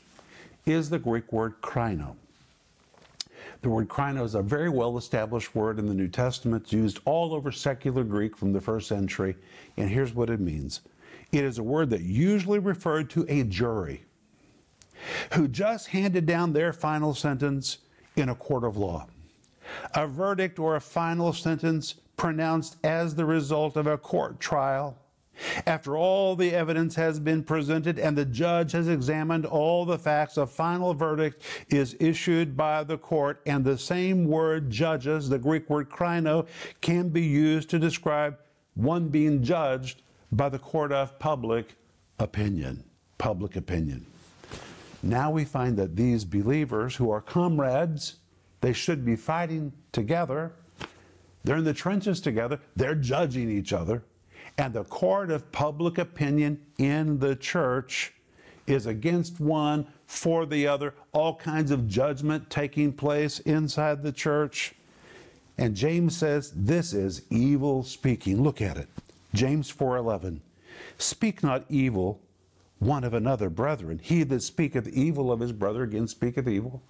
is 0.65 0.89
the 0.89 0.99
Greek 0.99 1.31
word 1.33 1.61
krino. 1.61 2.15
The 3.61 3.69
word 3.69 3.89
krino 3.89 4.23
is 4.23 4.33
a 4.33 4.41
very 4.41 4.69
well 4.69 4.97
established 4.97 5.53
word 5.53 5.77
in 5.77 5.87
the 5.87 5.93
New 5.93 6.07
Testament, 6.07 6.71
used 6.71 6.99
all 7.05 7.33
over 7.33 7.51
secular 7.51 8.03
Greek 8.03 8.35
from 8.35 8.53
the 8.53 8.61
first 8.61 8.87
century. 8.87 9.35
And 9.77 9.89
here's 9.89 10.15
what 10.15 10.29
it 10.29 10.39
means 10.39 10.81
it 11.31 11.43
is 11.43 11.57
a 11.57 11.63
word 11.63 11.89
that 11.91 12.01
usually 12.01 12.59
referred 12.59 13.09
to 13.11 13.25
a 13.29 13.43
jury 13.43 14.05
who 15.33 15.47
just 15.47 15.87
handed 15.87 16.25
down 16.25 16.53
their 16.53 16.73
final 16.73 17.13
sentence 17.13 17.79
in 18.15 18.29
a 18.29 18.35
court 18.35 18.63
of 18.63 18.77
law. 18.77 19.07
A 19.95 20.05
verdict 20.07 20.59
or 20.59 20.75
a 20.75 20.81
final 20.81 21.33
sentence 21.33 21.95
pronounced 22.17 22.77
as 22.83 23.15
the 23.15 23.25
result 23.25 23.77
of 23.77 23.87
a 23.87 23.97
court 23.97 24.39
trial. 24.39 24.97
After 25.65 25.97
all 25.97 26.35
the 26.35 26.53
evidence 26.53 26.93
has 26.95 27.19
been 27.19 27.43
presented 27.43 27.97
and 27.97 28.15
the 28.15 28.25
judge 28.25 28.73
has 28.73 28.87
examined 28.87 29.45
all 29.45 29.85
the 29.85 29.97
facts, 29.97 30.37
a 30.37 30.45
final 30.45 30.93
verdict 30.93 31.41
is 31.69 31.95
issued 31.99 32.55
by 32.55 32.83
the 32.83 32.97
court, 32.97 33.41
and 33.45 33.63
the 33.63 33.77
same 33.77 34.25
word 34.25 34.69
judges, 34.69 35.29
the 35.29 35.39
Greek 35.39 35.67
word 35.69 35.89
krino, 35.89 36.45
can 36.81 37.09
be 37.09 37.23
used 37.23 37.69
to 37.69 37.79
describe 37.79 38.37
one 38.75 39.07
being 39.07 39.41
judged 39.41 40.03
by 40.31 40.49
the 40.49 40.59
court 40.59 40.91
of 40.91 41.17
public 41.19 41.75
opinion. 42.19 42.83
Public 43.17 43.55
opinion. 43.55 44.05
Now 45.03 45.31
we 45.31 45.45
find 45.45 45.77
that 45.77 45.95
these 45.95 46.23
believers 46.25 46.95
who 46.95 47.09
are 47.11 47.21
comrades, 47.21 48.17
they 48.61 48.73
should 48.73 49.03
be 49.03 49.15
fighting 49.15 49.73
together. 49.91 50.53
They're 51.43 51.57
in 51.57 51.63
the 51.63 51.73
trenches 51.73 52.21
together. 52.21 52.59
They're 52.75 52.95
judging 52.95 53.49
each 53.49 53.73
other. 53.73 54.03
And 54.57 54.73
the 54.73 54.83
court 54.83 55.31
of 55.31 55.51
public 55.51 55.97
opinion 55.97 56.61
in 56.77 57.19
the 57.19 57.35
church 57.35 58.13
is 58.67 58.85
against 58.85 59.39
one, 59.39 59.87
for 60.05 60.45
the 60.45 60.67
other, 60.67 60.93
all 61.13 61.35
kinds 61.35 61.71
of 61.71 61.87
judgment 61.87 62.49
taking 62.49 62.93
place 62.93 63.39
inside 63.39 64.03
the 64.03 64.11
church. 64.11 64.75
And 65.57 65.75
James 65.75 66.15
says 66.15 66.51
this 66.55 66.93
is 66.93 67.23
evil 67.29 67.83
speaking. 67.83 68.43
Look 68.43 68.61
at 68.61 68.77
it. 68.77 68.87
James 69.33 69.71
4:11 69.71 70.41
Speak 70.97 71.43
not 71.43 71.65
evil 71.69 72.21
one 72.79 73.03
of 73.03 73.13
another, 73.13 73.49
brethren. 73.49 73.99
He 74.01 74.23
that 74.23 74.41
speaketh 74.41 74.87
evil 74.87 75.31
of 75.31 75.39
his 75.39 75.51
brother 75.51 75.83
again 75.83 76.07
speaketh 76.07 76.47
evil. 76.47 76.81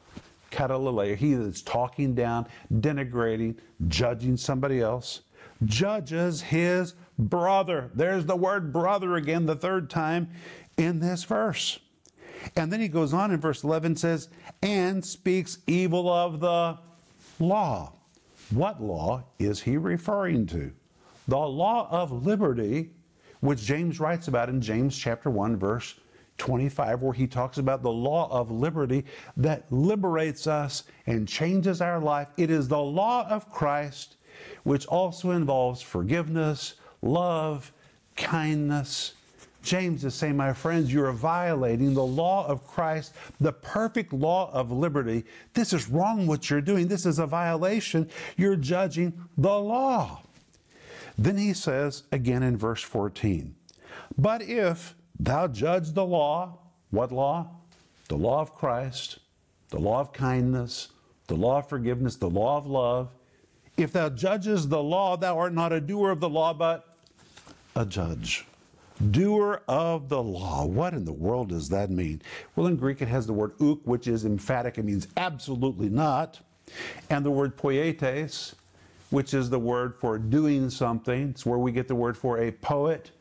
Katalaleo, 0.49 1.15
he 1.15 1.33
that's 1.33 1.61
talking 1.61 2.15
down, 2.15 2.47
denigrating, 2.73 3.57
judging 3.87 4.37
somebody 4.37 4.79
else, 4.79 5.21
judges 5.65 6.41
his 6.41 6.93
brother. 7.19 7.91
There's 7.93 8.25
the 8.25 8.35
word 8.35 8.71
brother 8.71 9.15
again, 9.15 9.45
the 9.45 9.55
third 9.55 9.89
time 9.89 10.29
in 10.77 10.99
this 10.99 11.25
verse. 11.25 11.79
And 12.55 12.71
then 12.71 12.79
he 12.79 12.87
goes 12.87 13.13
on 13.13 13.31
in 13.31 13.39
verse 13.39 13.63
11 13.63 13.97
says, 13.97 14.29
and 14.61 15.05
speaks 15.05 15.59
evil 15.67 16.09
of 16.11 16.39
the 16.39 16.77
law. 17.39 17.93
What 18.49 18.81
law 18.81 19.23
is 19.39 19.61
he 19.61 19.77
referring 19.77 20.47
to? 20.47 20.71
The 21.27 21.37
law 21.37 21.87
of 21.89 22.25
liberty, 22.25 22.91
which 23.39 23.61
James 23.61 23.99
writes 23.99 24.27
about 24.27 24.49
in 24.49 24.61
James 24.61 24.97
chapter 24.97 25.29
1, 25.29 25.57
verse 25.57 25.95
25, 26.37 27.01
where 27.01 27.13
he 27.13 27.27
talks 27.27 27.57
about 27.57 27.83
the 27.83 27.91
law 27.91 28.27
of 28.31 28.51
liberty 28.51 29.05
that 29.37 29.71
liberates 29.71 30.47
us 30.47 30.83
and 31.05 31.27
changes 31.27 31.81
our 31.81 31.99
life. 31.99 32.29
It 32.37 32.49
is 32.49 32.67
the 32.67 32.79
law 32.79 33.27
of 33.29 33.51
Christ, 33.51 34.15
which 34.63 34.85
also 34.87 35.31
involves 35.31 35.81
forgiveness, 35.81 36.75
love, 37.01 37.71
kindness. 38.15 39.13
James 39.63 40.03
is 40.03 40.15
saying, 40.15 40.35
my 40.35 40.53
friends, 40.53 40.91
you 40.91 41.03
are 41.03 41.11
violating 41.11 41.93
the 41.93 42.03
law 42.03 42.47
of 42.47 42.65
Christ, 42.65 43.13
the 43.39 43.53
perfect 43.53 44.11
law 44.11 44.51
of 44.51 44.71
liberty. 44.71 45.23
This 45.53 45.73
is 45.73 45.87
wrong 45.87 46.25
what 46.25 46.49
you're 46.49 46.61
doing. 46.61 46.87
This 46.87 47.05
is 47.05 47.19
a 47.19 47.27
violation. 47.27 48.09
You're 48.37 48.55
judging 48.55 49.13
the 49.37 49.53
law. 49.53 50.23
Then 51.21 51.37
he 51.37 51.53
says 51.53 52.01
again 52.11 52.41
in 52.41 52.57
verse 52.57 52.81
14, 52.81 53.53
But 54.17 54.41
if 54.41 54.95
thou 55.19 55.47
judge 55.47 55.91
the 55.91 56.03
law, 56.03 56.57
what 56.89 57.11
law? 57.11 57.47
The 58.07 58.17
law 58.17 58.41
of 58.41 58.55
Christ. 58.55 59.19
the 59.69 59.79
law 59.79 59.99
of 60.01 60.11
kindness, 60.11 60.89
the 61.27 61.35
law 61.35 61.59
of 61.59 61.69
forgiveness, 61.69 62.15
the 62.15 62.29
law 62.29 62.57
of 62.57 62.65
love. 62.65 63.09
If 63.77 63.93
thou 63.93 64.09
judges 64.09 64.67
the 64.67 64.81
law, 64.81 65.15
thou 65.15 65.37
art 65.37 65.53
not 65.53 65.71
a 65.71 65.79
doer 65.79 66.09
of 66.09 66.19
the 66.19 66.27
law, 66.27 66.53
but 66.55 66.97
a 67.75 67.85
judge. 67.85 68.45
Doer 69.11 69.61
of 69.67 70.09
the 70.09 70.21
law. 70.21 70.65
What 70.65 70.93
in 70.93 71.05
the 71.05 71.13
world 71.13 71.49
does 71.49 71.69
that 71.69 71.91
mean? 71.91 72.21
Well, 72.55 72.65
in 72.67 72.75
Greek 72.75 73.01
it 73.01 73.07
has 73.07 73.27
the 73.27 73.33
word 73.33 73.53
uk, 73.61 73.79
which 73.85 74.07
is 74.07 74.25
emphatic. 74.25 74.77
It 74.79 74.85
means 74.85 75.07
absolutely 75.17 75.87
not. 75.89 76.39
And 77.09 77.23
the 77.23 77.31
word 77.31 77.55
poietes, 77.55 78.55
which 79.11 79.33
is 79.33 79.49
the 79.49 79.59
word 79.59 79.95
for 79.95 80.17
doing 80.17 80.69
something. 80.69 81.29
It's 81.29 81.45
where 81.45 81.59
we 81.59 81.71
get 81.71 81.87
the 81.87 81.95
word 81.95 82.17
for 82.17 82.39
a 82.39 82.51
poet. 82.51 83.11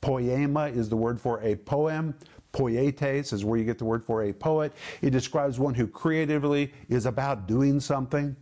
Poema 0.00 0.68
is 0.68 0.88
the 0.88 0.96
word 0.96 1.20
for 1.20 1.40
a 1.42 1.54
poem. 1.56 2.14
Poietes 2.52 3.32
is 3.32 3.44
where 3.44 3.58
you 3.58 3.64
get 3.64 3.78
the 3.78 3.84
word 3.84 4.04
for 4.04 4.24
a 4.24 4.32
poet. 4.32 4.72
It 5.02 5.10
describes 5.10 5.58
one 5.58 5.74
who 5.74 5.86
creatively 5.86 6.72
is 6.88 7.06
about 7.06 7.46
doing 7.46 7.78
something. 7.80 8.34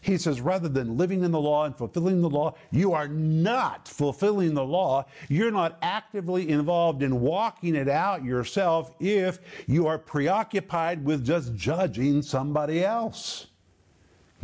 He 0.00 0.16
says, 0.18 0.40
rather 0.40 0.68
than 0.68 0.96
living 0.96 1.22
in 1.22 1.30
the 1.30 1.40
law 1.40 1.64
and 1.64 1.76
fulfilling 1.76 2.20
the 2.20 2.30
law, 2.30 2.54
you 2.70 2.92
are 2.92 3.08
not 3.08 3.86
fulfilling 3.88 4.54
the 4.54 4.64
law. 4.64 5.06
You're 5.28 5.50
not 5.50 5.78
actively 5.82 6.48
involved 6.48 7.02
in 7.02 7.20
walking 7.20 7.74
it 7.74 7.88
out 7.88 8.24
yourself 8.24 8.90
if 9.00 9.38
you 9.66 9.86
are 9.86 9.98
preoccupied 9.98 11.04
with 11.04 11.24
just 11.24 11.54
judging 11.54 12.22
somebody 12.22 12.84
else. 12.84 13.48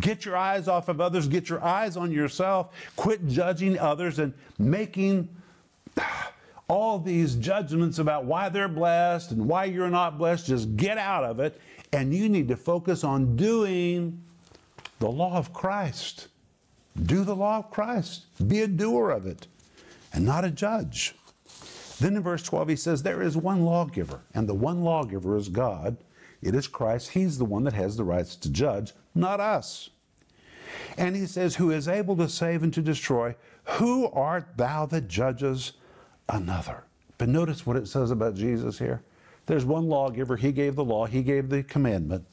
Get 0.01 0.25
your 0.25 0.37
eyes 0.37 0.69
off 0.69 0.89
of 0.89 1.01
others, 1.01 1.29
get 1.29 1.49
your 1.49 1.63
eyes 1.63 1.97
on 1.97 2.11
yourself, 2.11 2.75
quit 2.97 3.27
judging 3.29 3.79
others 3.79 4.19
and 4.19 4.33
making 4.59 5.29
all 6.69 6.99
these 6.99 7.35
judgments 7.37 7.99
about 7.99 8.25
why 8.25 8.49
they're 8.49 8.69
blessed 8.69 9.33
and 9.33 9.47
why 9.47 9.65
you're 9.67 9.91
not 9.91 10.19
blessed. 10.19 10.47
Just 10.47 10.77
get 10.77 10.99
out 10.99 11.25
of 11.25 11.41
it, 11.41 11.61
and 11.93 12.15
you 12.15 12.29
need 12.29 12.49
to 12.49 12.57
focus 12.57 13.05
on 13.05 13.37
doing 13.37 14.23
the 14.99 15.11
law 15.11 15.37
of 15.37 15.53
Christ. 15.53 16.29
Do 17.05 17.25
the 17.25 17.37
law 17.37 17.59
of 17.59 17.71
Christ. 17.71 18.27
Be 18.49 18.63
a 18.63 18.67
doer 18.67 19.11
of 19.11 19.27
it 19.27 19.47
and 20.13 20.25
not 20.25 20.45
a 20.45 20.51
judge. 20.51 21.15
Then 22.01 22.17
in 22.17 22.23
verse 22.23 22.43
12, 22.43 22.69
he 22.69 22.77
says, 22.77 23.03
There 23.03 23.23
is 23.23 23.37
one 23.37 23.65
lawgiver, 23.65 24.23
and 24.35 24.49
the 24.49 24.55
one 24.55 24.83
lawgiver 24.83 25.37
is 25.37 25.49
God. 25.49 25.97
It 26.43 26.55
is 26.55 26.67
Christ. 26.67 27.11
He's 27.11 27.39
the 27.39 27.45
one 27.45 27.65
that 27.65 27.75
has 27.75 27.97
the 27.97 28.05
rights 28.05 28.35
to 28.37 28.51
judge, 28.51 28.93
not 29.15 29.41
us. 29.41 29.91
And 30.97 31.17
he 31.17 31.27
says, 31.27 31.57
Who 31.57 31.71
is 31.71 31.89
able 31.89 32.17
to 32.17 32.29
save 32.29 32.63
and 32.63 32.73
to 32.75 32.83
destroy? 32.83 33.35
Who 33.65 34.09
art 34.09 34.57
thou 34.57 34.87
that 34.87 35.09
judges 35.09 35.73
another? 36.29 36.85
But 37.19 37.29
notice 37.29 37.67
what 37.67 37.77
it 37.77 37.89
says 37.89 38.11
about 38.11 38.35
Jesus 38.35 38.79
here. 38.79 39.03
There's 39.47 39.65
one 39.65 39.89
lawgiver. 39.89 40.37
He 40.37 40.53
gave 40.53 40.77
the 40.77 40.85
law, 40.85 41.07
he 41.07 41.23
gave 41.23 41.49
the 41.49 41.63
commandment. 41.63 42.25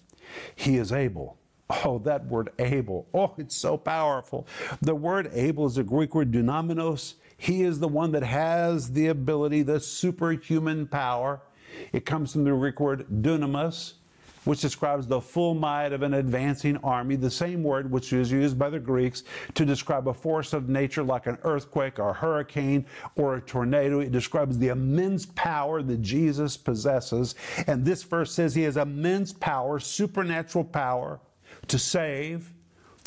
He 0.55 0.77
is 0.77 0.91
able. 0.91 1.37
Oh, 1.85 1.99
that 1.99 2.25
word 2.25 2.49
able. 2.57 3.07
Oh, 3.13 3.33
it's 3.37 3.55
so 3.55 3.77
powerful. 3.77 4.47
The 4.81 4.95
word 4.95 5.29
able 5.33 5.67
is 5.67 5.77
a 5.77 5.83
Greek 5.83 6.15
word 6.15 6.31
dunamenos. 6.31 7.15
He 7.37 7.63
is 7.63 7.79
the 7.79 7.87
one 7.87 8.11
that 8.13 8.23
has 8.23 8.91
the 8.91 9.07
ability, 9.07 9.61
the 9.61 9.79
superhuman 9.79 10.87
power. 10.87 11.41
It 11.93 12.05
comes 12.05 12.33
from 12.33 12.43
the 12.43 12.51
Greek 12.51 12.79
word 12.79 13.05
dunamis, 13.21 13.93
which 14.45 14.61
describes 14.61 15.07
the 15.07 15.21
full 15.21 15.53
might 15.53 15.93
of 15.93 16.01
an 16.01 16.13
advancing 16.13 16.77
army, 16.77 17.15
the 17.15 17.29
same 17.31 17.63
word 17.63 17.91
which 17.91 18.13
is 18.13 18.31
used 18.31 18.57
by 18.57 18.69
the 18.69 18.79
Greeks 18.79 19.23
to 19.53 19.65
describe 19.65 20.07
a 20.07 20.13
force 20.13 20.53
of 20.53 20.69
nature 20.69 21.03
like 21.03 21.27
an 21.27 21.37
earthquake 21.43 21.99
or 21.99 22.09
a 22.09 22.13
hurricane 22.13 22.85
or 23.15 23.35
a 23.35 23.41
tornado. 23.41 23.99
It 23.99 24.11
describes 24.11 24.57
the 24.57 24.69
immense 24.69 25.25
power 25.25 25.81
that 25.81 26.01
Jesus 26.01 26.57
possesses. 26.57 27.35
And 27.67 27.85
this 27.85 28.03
verse 28.03 28.33
says 28.33 28.55
he 28.55 28.63
has 28.63 28.77
immense 28.77 29.33
power, 29.33 29.79
supernatural 29.79 30.65
power 30.65 31.19
to 31.67 31.79
save. 31.79 32.51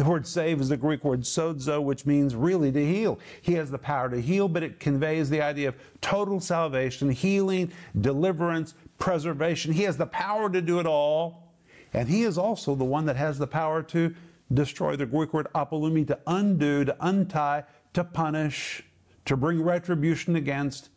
The 0.02 0.08
word 0.08 0.26
save 0.26 0.60
is 0.60 0.68
the 0.68 0.76
Greek 0.76 1.04
word 1.04 1.20
sozo, 1.20 1.80
which 1.80 2.06
means 2.06 2.34
really 2.34 2.72
to 2.72 2.84
heal. 2.84 3.20
He 3.40 3.52
has 3.52 3.70
the 3.70 3.78
power 3.78 4.10
to 4.10 4.20
heal, 4.20 4.48
but 4.48 4.64
it 4.64 4.80
conveys 4.80 5.30
the 5.30 5.40
idea 5.40 5.68
of 5.68 5.76
total 6.00 6.40
salvation, 6.40 7.08
healing, 7.08 7.70
deliverance, 8.00 8.74
preservation. 8.98 9.72
He 9.72 9.84
has 9.84 9.96
the 9.96 10.06
power 10.06 10.50
to 10.50 10.60
do 10.60 10.80
it 10.80 10.86
all. 10.86 11.54
And 11.92 12.08
he 12.08 12.24
is 12.24 12.36
also 12.36 12.74
the 12.74 12.82
one 12.84 13.06
that 13.06 13.14
has 13.14 13.38
the 13.38 13.46
power 13.46 13.80
to 13.80 14.12
destroy. 14.52 14.96
The 14.96 15.06
Greek 15.06 15.32
word 15.32 15.46
apolumi, 15.54 16.04
to 16.08 16.18
undo, 16.26 16.84
to 16.84 16.96
untie, 16.98 17.62
to 17.92 18.02
punish, 18.02 18.82
to 19.26 19.36
bring 19.36 19.62
retribution 19.62 20.34
against. 20.34 20.88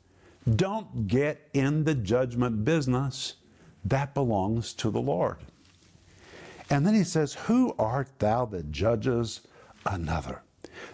Don't 0.56 1.06
get 1.06 1.48
in 1.54 1.84
the 1.84 1.94
judgment 1.94 2.66
business. 2.66 3.36
That 3.84 4.16
belongs 4.16 4.74
to 4.74 4.90
the 4.90 5.00
Lord. 5.00 5.38
And 6.70 6.86
then 6.86 6.94
he 6.94 7.04
says, 7.04 7.34
Who 7.34 7.76
art 7.78 8.10
thou 8.20 8.46
that 8.46 8.72
judges 8.72 9.42
another? 9.86 10.42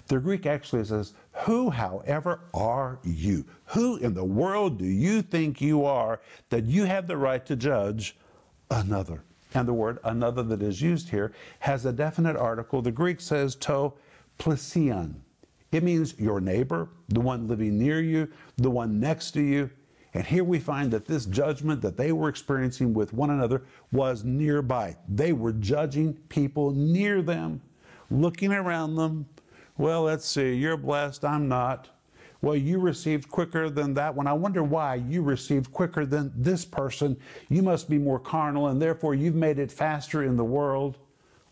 The 0.08 0.20
Greek 0.20 0.46
actually 0.46 0.84
says, 0.84 1.14
Who, 1.46 1.70
however, 1.70 2.42
are 2.54 3.00
you? 3.04 3.46
Who 3.68 3.98
in 3.98 4.14
the 4.14 4.26
world 4.26 4.78
do 4.78 4.86
you 4.86 5.22
think 5.22 5.62
you 5.62 5.86
are 5.86 6.22
that 6.50 6.66
you 6.66 6.86
have 6.86 7.08
the 7.08 7.18
right 7.18 7.46
to 7.46 7.56
judge 7.56 8.18
another? 8.70 9.24
And 9.54 9.68
the 9.68 9.74
word 9.74 10.00
another 10.04 10.44
that 10.44 10.62
is 10.62 10.82
used 10.82 11.10
here 11.10 11.34
has 11.60 11.86
a 11.86 11.92
definite 11.92 12.36
article. 12.36 12.82
The 12.82 12.92
Greek 12.92 13.20
says 13.20 13.56
to 13.56 13.94
plesion. 14.40 15.16
It 15.72 15.84
means 15.84 16.20
your 16.20 16.42
neighbor, 16.42 16.90
the 17.10 17.22
one 17.22 17.48
living 17.48 17.78
near 17.78 18.02
you, 18.02 18.28
the 18.58 18.70
one 18.70 19.00
next 19.00 19.32
to 19.32 19.42
you. 19.42 19.70
And 20.14 20.26
here 20.26 20.44
we 20.44 20.60
find 20.60 20.92
that 20.92 21.06
this 21.06 21.26
judgment 21.26 21.82
that 21.82 21.98
they 21.98 22.12
were 22.12 22.30
experiencing 22.30 22.94
with 22.94 23.14
one 23.14 23.30
another 23.30 23.64
was 23.92 24.24
nearby. 24.24 24.98
They 25.08 25.32
were 25.32 25.54
judging 25.54 26.14
people 26.28 26.72
near 26.72 27.22
them, 27.22 27.62
looking 28.10 28.52
around 28.52 28.96
them, 28.96 29.26
well, 29.82 30.04
let's 30.04 30.28
see, 30.28 30.54
you're 30.54 30.78
blessed, 30.78 31.26
I'm 31.26 31.48
not. 31.48 31.90
Well, 32.44 32.56
you 32.56 32.80
received 32.80 33.30
quicker 33.30 33.68
than 33.68 33.96
that 33.96 34.14
one. 34.14 34.28
I 34.28 34.34
wonder 34.34 34.64
why 34.64 34.96
you 34.96 35.24
received 35.24 35.72
quicker 35.72 36.06
than 36.06 36.32
this 36.36 36.66
person. 36.66 37.18
You 37.50 37.64
must 37.64 37.90
be 37.90 37.98
more 37.98 38.20
carnal, 38.20 38.68
and 38.68 38.80
therefore 38.80 39.16
you've 39.16 39.34
made 39.34 39.58
it 39.58 39.72
faster 39.72 40.24
in 40.24 40.38
the 40.38 40.44
world. 40.44 41.00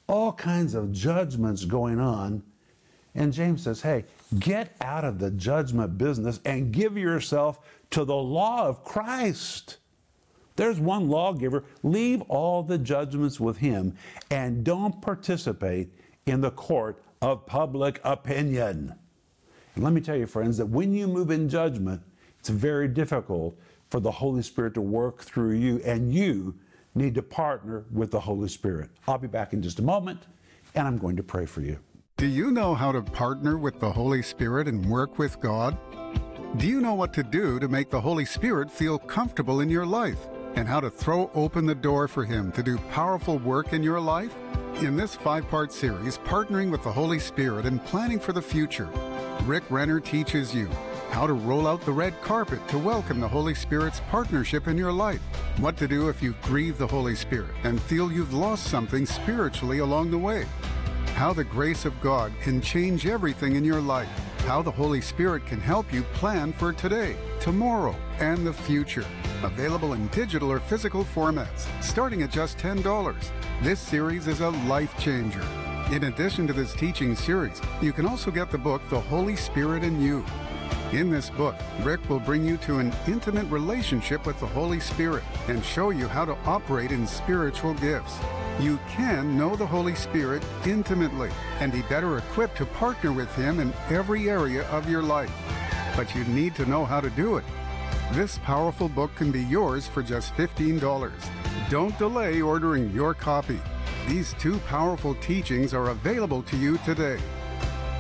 All 0.08 0.32
kinds 0.32 0.76
of 0.76 0.92
judgments 0.92 1.66
going 1.66 2.00
on. 2.00 2.44
And 3.16 3.34
James 3.34 3.64
says, 3.64 3.82
hey, 3.82 4.06
get 4.40 4.76
out 4.82 5.04
of 5.04 5.20
the 5.20 5.32
judgment 5.32 5.98
business 5.98 6.40
and 6.46 6.72
give 6.72 6.98
yourself 6.98 7.60
to 7.92 8.06
the 8.06 8.16
law 8.16 8.68
of 8.68 8.84
Christ. 8.84 9.78
There's 10.56 10.80
one 10.80 11.10
lawgiver. 11.10 11.64
Leave 11.84 12.22
all 12.24 12.64
the 12.64 12.78
judgments 12.78 13.40
with 13.40 13.58
him 13.58 13.96
and 14.30 14.64
don't 14.64 15.02
participate 15.02 15.92
in 16.26 16.42
the 16.42 16.52
court 16.52 17.02
of 17.22 17.46
public 17.46 18.00
opinion. 18.04 18.94
And 19.76 19.84
let 19.84 19.94
me 19.94 20.02
tell 20.02 20.16
you, 20.16 20.28
friends, 20.28 20.58
that 20.58 20.66
when 20.66 20.94
you 20.94 21.08
move 21.08 21.32
in 21.32 21.50
judgment, 21.50 22.02
it's 22.40 22.50
very 22.50 22.88
difficult 22.88 23.58
for 23.90 24.00
the 24.00 24.12
Holy 24.12 24.42
Spirit 24.42 24.74
to 24.76 24.82
work 24.82 25.22
through 25.22 25.54
you, 25.54 25.82
and 25.84 26.14
you 26.14 26.56
need 26.94 27.16
to 27.16 27.22
partner 27.22 27.86
with 27.92 28.12
the 28.12 28.20
Holy 28.20 28.50
Spirit. 28.50 28.90
I'll 29.08 29.18
be 29.18 29.28
back 29.28 29.54
in 29.54 29.62
just 29.62 29.80
a 29.80 29.84
moment, 29.84 30.28
and 30.76 30.88
I'm 30.88 30.98
going 30.98 31.16
to 31.16 31.24
pray 31.24 31.46
for 31.46 31.62
you. 31.62 31.80
Do 32.20 32.28
you 32.28 32.52
know 32.52 32.76
how 32.76 32.92
to 32.92 33.02
partner 33.02 33.58
with 33.58 33.80
the 33.80 33.94
Holy 33.94 34.22
Spirit 34.22 34.68
and 34.68 34.86
work 34.86 35.18
with 35.18 35.40
God? 35.40 35.78
Do 36.58 36.68
you 36.68 36.82
know 36.82 36.94
what 36.94 37.14
to 37.14 37.24
do 37.24 37.62
to 37.62 37.70
make 37.70 37.90
the 37.90 38.02
Holy 38.02 38.26
Spirit 38.26 38.70
feel 38.70 39.00
comfortable 39.00 39.62
in 39.62 39.70
your 39.70 39.86
life? 39.86 40.28
And 40.56 40.68
how 40.68 40.82
to 40.82 40.90
throw 40.90 41.32
open 41.34 41.66
the 41.66 41.74
door 41.74 42.10
for 42.10 42.26
Him 42.26 42.52
to 42.52 42.62
do 42.62 42.78
powerful 42.92 43.40
work 43.40 43.72
in 43.72 43.84
your 43.84 44.02
life? 44.02 44.36
In 44.82 44.98
this 44.98 45.16
five 45.16 45.48
part 45.48 45.72
series, 45.72 46.18
Partnering 46.18 46.70
with 46.70 46.84
the 46.84 46.92
Holy 46.92 47.20
Spirit 47.20 47.66
and 47.66 47.82
Planning 47.86 48.20
for 48.20 48.34
the 48.34 48.42
Future, 48.42 48.90
Rick 49.46 49.64
Renner 49.72 50.02
teaches 50.02 50.54
you 50.54 50.68
how 51.12 51.26
to 51.26 51.32
roll 51.32 51.68
out 51.68 51.86
the 51.86 51.92
red 51.94 52.20
carpet 52.20 52.68
to 52.68 52.78
welcome 52.78 53.22
the 53.22 53.30
Holy 53.30 53.56
Spirit's 53.56 54.02
partnership 54.10 54.68
in 54.68 54.78
your 54.78 54.92
life, 54.92 55.22
what 55.58 55.78
to 55.78 55.88
do 55.88 56.10
if 56.10 56.22
you've 56.22 56.42
grieved 56.42 56.80
the 56.80 56.88
Holy 56.88 57.16
Spirit 57.16 57.56
and 57.64 57.82
feel 57.82 58.12
you've 58.12 58.34
lost 58.34 58.66
something 58.66 59.06
spiritually 59.06 59.80
along 59.80 60.12
the 60.12 60.18
way, 60.18 60.46
how 61.20 61.34
the 61.34 61.44
grace 61.44 61.84
of 61.84 62.00
God 62.00 62.32
can 62.40 62.62
change 62.62 63.06
everything 63.06 63.58
in 63.58 63.66
your 63.66 63.82
life, 63.82 64.08
how 64.46 64.62
the 64.62 64.72
Holy 64.72 65.02
Spirit 65.02 65.46
can 65.46 65.60
help 65.60 65.92
you 65.92 66.02
plan 66.14 66.54
for 66.54 66.72
today, 66.72 67.18
tomorrow, 67.42 67.94
and 68.20 68.48
the 68.48 68.54
future. 68.54 69.06
Available 69.44 69.92
in 69.92 70.08
digital 70.08 70.50
or 70.50 70.62
physical 70.62 71.04
formats, 71.04 71.68
starting 71.84 72.22
at 72.22 72.32
just 72.32 72.58
$10. 72.58 73.32
This 73.62 73.82
series 73.82 74.28
is 74.28 74.40
a 74.40 74.52
life 74.72 74.98
changer. 74.98 75.46
In 75.92 76.06
addition 76.06 76.48
to 76.48 76.54
this 76.54 76.74
teaching 76.74 77.14
series, 77.18 77.62
you 77.82 77.92
can 77.92 78.06
also 78.06 78.32
get 78.32 78.50
the 78.50 78.58
book 78.58 78.82
The 78.90 79.02
Holy 79.02 79.36
Spirit 79.36 79.84
in 79.84 80.02
You. 80.02 80.24
In 80.94 81.10
this 81.10 81.30
book, 81.30 81.56
Rick 81.84 82.08
will 82.08 82.22
bring 82.22 82.46
you 82.46 82.56
to 82.60 82.80
an 82.80 82.94
intimate 83.08 83.52
relationship 83.52 84.26
with 84.26 84.40
the 84.40 84.48
Holy 84.48 84.80
Spirit 84.80 85.26
and 85.50 85.66
show 85.66 85.90
you 85.90 86.08
how 86.08 86.24
to 86.24 86.38
operate 86.46 86.94
in 86.94 87.06
spiritual 87.06 87.74
gifts. 87.74 88.16
You 88.60 88.78
can 88.90 89.38
know 89.38 89.56
the 89.56 89.66
Holy 89.66 89.96
Spirit 89.96 90.44
intimately 90.66 91.30
and 91.62 91.72
be 91.72 91.82
better 91.84 92.18
equipped 92.18 92.58
to 92.58 92.66
partner 92.66 93.14
with 93.14 93.34
Him 93.36 93.62
in 93.62 93.74
every 93.90 94.30
area 94.30 94.68
of 94.68 94.90
your 94.90 95.02
life. 95.02 95.32
But 95.96 96.14
you 96.14 96.26
need 96.26 96.56
to 96.56 96.66
know 96.66 96.84
how 96.84 97.00
to 97.00 97.10
do 97.10 97.38
it. 97.38 97.46
This 98.12 98.38
powerful 98.40 98.90
book 98.90 99.16
can 99.16 99.32
be 99.32 99.44
yours 99.44 99.88
for 99.88 100.04
just 100.04 100.34
$15. 100.34 101.12
Don't 101.70 101.98
delay 101.98 102.42
ordering 102.42 102.92
your 102.92 103.14
copy. 103.14 103.62
these 104.10 104.34
two 104.40 104.58
powerful 104.68 105.16
teachings 105.16 105.74
are 105.74 105.90
available 105.90 106.42
to 106.44 106.58
you 106.58 106.78
today. 106.80 107.20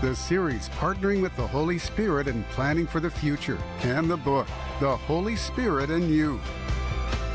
The 0.02 0.15
series 0.15 0.69
Partnering 0.69 1.22
with 1.22 1.36
the 1.36 1.45
Holy 1.45 1.78
Spirit 1.78 2.28
and 2.28 2.48
Planning 2.50 2.88
for 2.88 3.00
the 3.00 3.12
Future, 3.12 3.60
and 3.84 4.10
the 4.10 4.17
book 4.17 4.48
The 4.80 4.98
Holy 4.98 5.36
Spirit 5.36 5.89
and 5.89 6.10
You. 6.10 6.39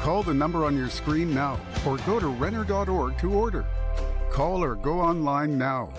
Call 0.04 0.22
the 0.22 0.34
number 0.34 0.66
on 0.66 0.76
your 0.76 0.90
screen 0.90 1.32
now 1.32 1.58
or 1.86 1.96
go 1.96 2.20
to 2.20 2.28
Renner.org 2.28 3.16
to 3.16 3.32
order. 3.32 3.64
Call 4.30 4.62
or 4.62 4.74
go 4.74 5.00
online 5.00 5.56
now. 5.56 5.94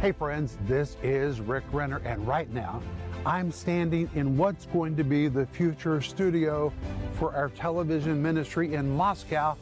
Hey 0.00 0.10
friends, 0.10 0.58
this 0.66 0.96
is 1.04 1.40
Rick 1.40 1.62
Renner, 1.70 2.02
and 2.04 2.26
right 2.26 2.52
now 2.52 2.82
I'm 3.24 3.52
standing 3.52 4.10
in 4.16 4.36
what's 4.36 4.66
going 4.66 4.96
to 4.96 5.04
be 5.04 5.28
the 5.28 5.46
future 5.46 6.00
studio 6.00 6.72
for 7.12 7.32
our 7.32 7.50
television 7.50 8.20
ministry 8.20 8.74
in 8.74 8.90
Moscow, 8.90 9.56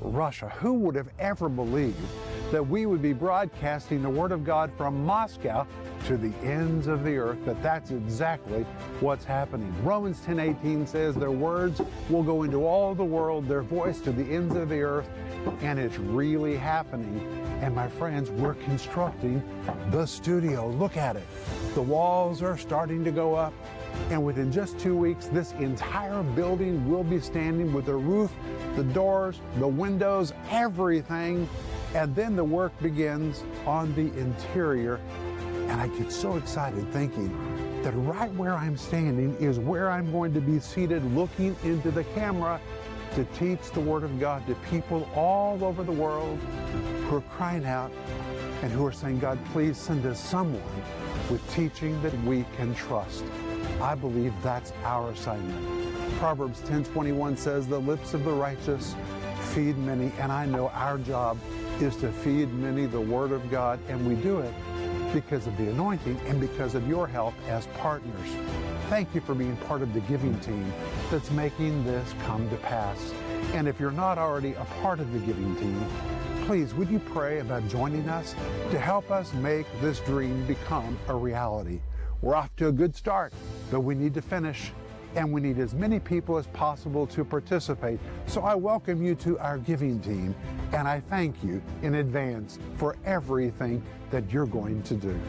Russia. 0.00 0.48
Who 0.56 0.72
would 0.72 0.94
have 0.94 1.10
ever 1.18 1.50
believed 1.50 1.98
that 2.50 2.66
we 2.66 2.86
would 2.86 3.02
be 3.02 3.12
broadcasting 3.12 4.02
the 4.02 4.10
Word 4.10 4.32
of 4.32 4.44
God 4.44 4.70
from 4.76 5.04
Moscow 5.04 5.66
to 6.06 6.16
the 6.16 6.32
ends 6.46 6.86
of 6.86 7.04
the 7.04 7.16
earth? 7.16 7.38
That 7.44 7.62
that's 7.62 7.90
exactly 7.90 8.62
what's 9.00 9.24
happening. 9.24 9.72
Romans 9.84 10.20
10:18 10.20 10.86
says 10.86 11.14
their 11.14 11.30
words 11.30 11.80
will 12.08 12.22
go 12.22 12.42
into 12.42 12.66
all 12.66 12.94
the 12.94 13.04
world, 13.04 13.46
their 13.46 13.62
voice 13.62 14.00
to 14.00 14.12
the 14.12 14.24
ends 14.24 14.54
of 14.54 14.68
the 14.68 14.80
earth, 14.80 15.08
and 15.62 15.78
it's 15.78 15.98
really 15.98 16.56
happening. 16.56 17.20
And 17.62 17.74
my 17.74 17.88
friends, 17.88 18.30
we're 18.30 18.54
constructing 18.54 19.42
the 19.90 20.06
studio. 20.06 20.68
Look 20.68 20.96
at 20.96 21.16
it. 21.16 21.26
The 21.74 21.82
walls 21.82 22.42
are 22.42 22.56
starting 22.56 23.04
to 23.04 23.10
go 23.10 23.34
up. 23.34 23.52
And 24.10 24.24
within 24.24 24.50
just 24.50 24.78
two 24.78 24.96
weeks, 24.96 25.26
this 25.26 25.52
entire 25.52 26.22
building 26.22 26.88
will 26.88 27.04
be 27.04 27.20
standing 27.20 27.72
with 27.72 27.86
the 27.86 27.94
roof, 27.94 28.30
the 28.76 28.84
doors, 28.84 29.40
the 29.58 29.68
windows, 29.68 30.32
everything. 30.50 31.48
And 31.94 32.14
then 32.14 32.36
the 32.36 32.44
work 32.44 32.72
begins 32.80 33.42
on 33.66 33.94
the 33.94 34.12
interior. 34.18 35.00
And 35.68 35.80
I 35.80 35.88
get 35.88 36.12
so 36.12 36.36
excited 36.36 36.90
thinking 36.92 37.30
that 37.82 37.92
right 37.92 38.32
where 38.34 38.54
I'm 38.54 38.76
standing 38.76 39.34
is 39.36 39.58
where 39.58 39.90
I'm 39.90 40.10
going 40.12 40.32
to 40.34 40.40
be 40.40 40.58
seated 40.60 41.04
looking 41.14 41.56
into 41.64 41.90
the 41.90 42.04
camera 42.04 42.60
to 43.14 43.24
teach 43.36 43.70
the 43.72 43.80
Word 43.80 44.04
of 44.04 44.20
God 44.20 44.46
to 44.46 44.54
people 44.70 45.08
all 45.14 45.64
over 45.64 45.82
the 45.82 45.92
world 45.92 46.38
who 47.08 47.16
are 47.16 47.22
crying 47.22 47.64
out 47.64 47.90
and 48.62 48.70
who 48.70 48.86
are 48.86 48.92
saying, 48.92 49.18
God, 49.18 49.38
please 49.46 49.76
send 49.76 50.04
us 50.06 50.20
someone 50.20 50.62
with 51.28 51.42
teaching 51.52 52.00
that 52.02 52.14
we 52.24 52.44
can 52.56 52.74
trust. 52.74 53.24
I 53.80 53.94
believe 53.94 54.32
that's 54.42 54.72
our 54.84 55.10
assignment. 55.10 56.18
Proverbs 56.18 56.60
10:21 56.60 57.36
says, 57.36 57.66
"The 57.66 57.78
lips 57.78 58.14
of 58.14 58.24
the 58.24 58.32
righteous 58.32 58.94
feed 59.54 59.78
many," 59.78 60.12
and 60.20 60.30
I 60.30 60.44
know 60.44 60.68
our 60.74 60.98
job 60.98 61.38
is 61.82 61.96
to 61.96 62.12
feed 62.12 62.52
many 62.54 62.86
the 62.86 63.00
word 63.00 63.32
of 63.32 63.50
God, 63.50 63.80
and 63.88 64.06
we 64.06 64.14
do 64.22 64.40
it 64.40 64.52
because 65.12 65.46
of 65.46 65.56
the 65.56 65.68
anointing 65.70 66.20
and 66.26 66.40
because 66.40 66.74
of 66.74 66.86
your 66.86 67.06
help 67.06 67.34
as 67.48 67.66
partners. 67.78 68.28
Thank 68.88 69.14
you 69.14 69.20
for 69.20 69.34
being 69.34 69.56
part 69.68 69.82
of 69.82 69.92
the 69.94 70.00
giving 70.00 70.38
team 70.40 70.72
that's 71.10 71.30
making 71.30 71.84
this 71.84 72.14
come 72.24 72.48
to 72.50 72.56
pass. 72.56 73.12
And 73.54 73.66
if 73.66 73.80
you're 73.80 73.90
not 73.90 74.18
already 74.18 74.52
a 74.54 74.64
part 74.82 75.00
of 75.00 75.12
the 75.12 75.18
giving 75.20 75.56
team, 75.56 75.84
please 76.46 76.74
would 76.74 76.90
you 76.90 76.98
pray 76.98 77.40
about 77.40 77.66
joining 77.68 78.08
us 78.08 78.34
to 78.70 78.78
help 78.78 79.10
us 79.10 79.32
make 79.34 79.66
this 79.80 80.00
dream 80.00 80.46
become 80.46 80.98
a 81.08 81.14
reality? 81.14 81.80
We're 82.22 82.34
off 82.34 82.54
to 82.56 82.68
a 82.68 82.72
good 82.72 82.94
start, 82.94 83.32
but 83.70 83.80
we 83.80 83.94
need 83.94 84.14
to 84.14 84.22
finish 84.22 84.72
and 85.14 85.32
we 85.32 85.40
need 85.40 85.58
as 85.58 85.74
many 85.74 85.98
people 85.98 86.38
as 86.38 86.46
possible 86.48 87.06
to 87.08 87.24
participate. 87.24 87.98
So 88.26 88.42
I 88.42 88.54
welcome 88.54 89.02
you 89.02 89.14
to 89.16 89.38
our 89.38 89.58
giving 89.58 90.00
team, 90.00 90.34
and 90.72 90.86
I 90.86 91.00
thank 91.00 91.42
you 91.42 91.62
in 91.82 91.96
advance 91.96 92.58
for 92.76 92.96
everything 93.04 93.82
that 94.10 94.30
you're 94.32 94.46
going 94.46 94.82
to 94.84 94.94
do. 94.94 95.20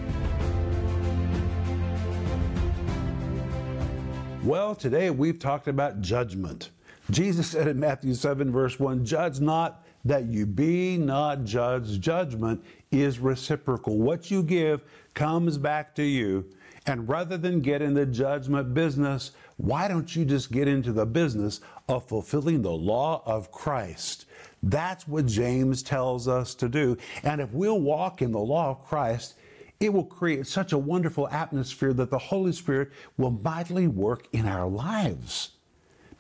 Well, 4.44 4.74
today 4.74 5.10
we've 5.12 5.40
talked 5.40 5.68
about 5.68 6.02
judgment. 6.02 6.72
Jesus 7.12 7.48
said 7.48 7.68
in 7.68 7.80
Matthew 7.80 8.14
7, 8.14 8.52
verse 8.52 8.80
1, 8.80 9.06
Judge 9.06 9.40
not 9.40 9.86
that 10.06 10.26
you 10.26 10.46
be 10.46 10.98
not 10.98 11.44
judged. 11.44 12.02
Judgment 12.02 12.64
is 12.92 13.20
reciprocal. 13.20 13.98
What 14.00 14.32
you 14.32 14.42
give 14.42 14.82
comes 15.14 15.58
back 15.58 15.94
to 15.96 16.04
you. 16.04 16.46
And 16.88 17.08
rather 17.08 17.38
than 17.38 17.62
get 17.62 17.82
in 17.82 17.94
the 17.94 18.06
judgment 18.06 18.74
business, 18.74 19.32
why 19.58 19.88
don't 19.88 20.16
you 20.16 20.26
just 20.26 20.52
get 20.52 20.68
into 20.68 20.92
the 20.92 21.06
business 21.06 21.62
of 21.88 22.08
fulfilling 22.08 22.64
the 22.64 22.72
law 22.72 23.22
of 23.26 23.52
Christ? 23.52 24.26
That's 24.64 25.08
what 25.08 25.28
James 25.28 25.84
tells 25.84 26.28
us 26.28 26.56
to 26.56 26.68
do. 26.68 26.98
And 27.24 27.40
if 27.40 27.54
we'll 27.54 27.80
walk 27.80 28.22
in 28.22 28.32
the 28.32 28.40
law 28.40 28.72
of 28.72 28.84
Christ, 28.84 29.36
it 29.80 29.94
will 29.94 30.06
create 30.06 30.48
such 30.48 30.74
a 30.74 30.78
wonderful 30.78 31.28
atmosphere 31.30 31.94
that 31.94 32.10
the 32.10 32.18
Holy 32.18 32.52
Spirit 32.52 32.92
will 33.18 33.32
mightily 33.32 33.88
work 33.88 34.28
in 34.32 34.48
our 34.48 34.68
lives. 34.68 35.52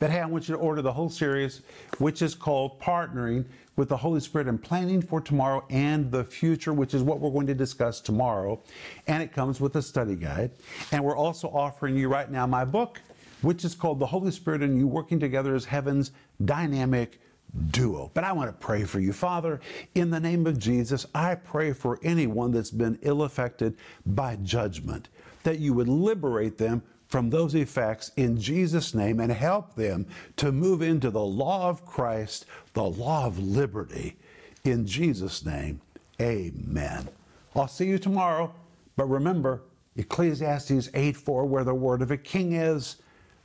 But 0.01 0.09
hey, 0.09 0.19
I 0.19 0.25
want 0.25 0.49
you 0.49 0.55
to 0.55 0.59
order 0.59 0.81
the 0.81 0.91
whole 0.91 1.11
series, 1.11 1.61
which 1.99 2.23
is 2.23 2.33
called 2.33 2.79
Partnering 2.81 3.45
with 3.75 3.87
the 3.87 3.97
Holy 3.97 4.19
Spirit 4.19 4.47
and 4.47 4.59
Planning 4.59 4.99
for 4.99 5.21
Tomorrow 5.21 5.63
and 5.69 6.09
the 6.11 6.23
Future, 6.23 6.73
which 6.73 6.95
is 6.95 7.03
what 7.03 7.19
we're 7.19 7.29
going 7.29 7.45
to 7.45 7.53
discuss 7.53 8.01
tomorrow. 8.01 8.59
And 9.05 9.21
it 9.21 9.31
comes 9.31 9.61
with 9.61 9.75
a 9.75 9.81
study 9.83 10.15
guide. 10.15 10.49
And 10.91 11.03
we're 11.03 11.15
also 11.15 11.49
offering 11.49 11.95
you 11.95 12.09
right 12.09 12.31
now 12.31 12.47
my 12.47 12.65
book, 12.65 12.99
which 13.43 13.63
is 13.63 13.75
called 13.75 13.99
The 13.99 14.07
Holy 14.07 14.31
Spirit 14.31 14.63
and 14.63 14.75
You 14.75 14.87
Working 14.87 15.19
Together 15.19 15.53
as 15.53 15.65
Heaven's 15.65 16.13
Dynamic 16.45 17.21
duo. 17.69 18.09
But 18.15 18.23
I 18.23 18.31
want 18.31 18.49
to 18.49 18.53
pray 18.53 18.85
for 18.85 18.99
you. 18.99 19.13
Father, 19.13 19.59
in 19.93 20.09
the 20.09 20.19
name 20.19 20.47
of 20.47 20.57
Jesus, 20.57 21.05
I 21.13 21.35
pray 21.35 21.73
for 21.73 21.99
anyone 22.01 22.49
that's 22.49 22.71
been 22.71 22.97
ill 23.03 23.21
affected 23.21 23.77
by 24.07 24.37
judgment, 24.37 25.09
that 25.43 25.59
you 25.59 25.75
would 25.75 25.87
liberate 25.87 26.57
them 26.57 26.81
from 27.11 27.29
those 27.29 27.53
effects 27.55 28.09
in 28.15 28.39
Jesus' 28.39 28.95
name 28.95 29.19
and 29.19 29.31
help 29.31 29.75
them 29.75 30.07
to 30.37 30.51
move 30.51 30.81
into 30.81 31.11
the 31.11 31.23
law 31.23 31.69
of 31.69 31.85
Christ, 31.85 32.45
the 32.73 32.83
law 32.83 33.25
of 33.25 33.37
liberty. 33.37 34.17
In 34.63 34.87
Jesus' 34.87 35.45
name, 35.45 35.81
amen. 36.21 37.09
I'll 37.53 37.67
see 37.67 37.85
you 37.85 37.99
tomorrow. 37.99 38.53
But 38.95 39.09
remember, 39.09 39.61
Ecclesiastes 39.97 40.89
8 40.93 41.17
4, 41.17 41.45
where 41.45 41.65
the 41.65 41.73
word 41.73 42.01
of 42.01 42.11
a 42.11 42.17
king 42.17 42.53
is, 42.53 42.95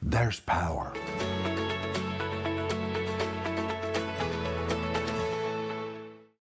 there's 0.00 0.38
power. 0.40 0.92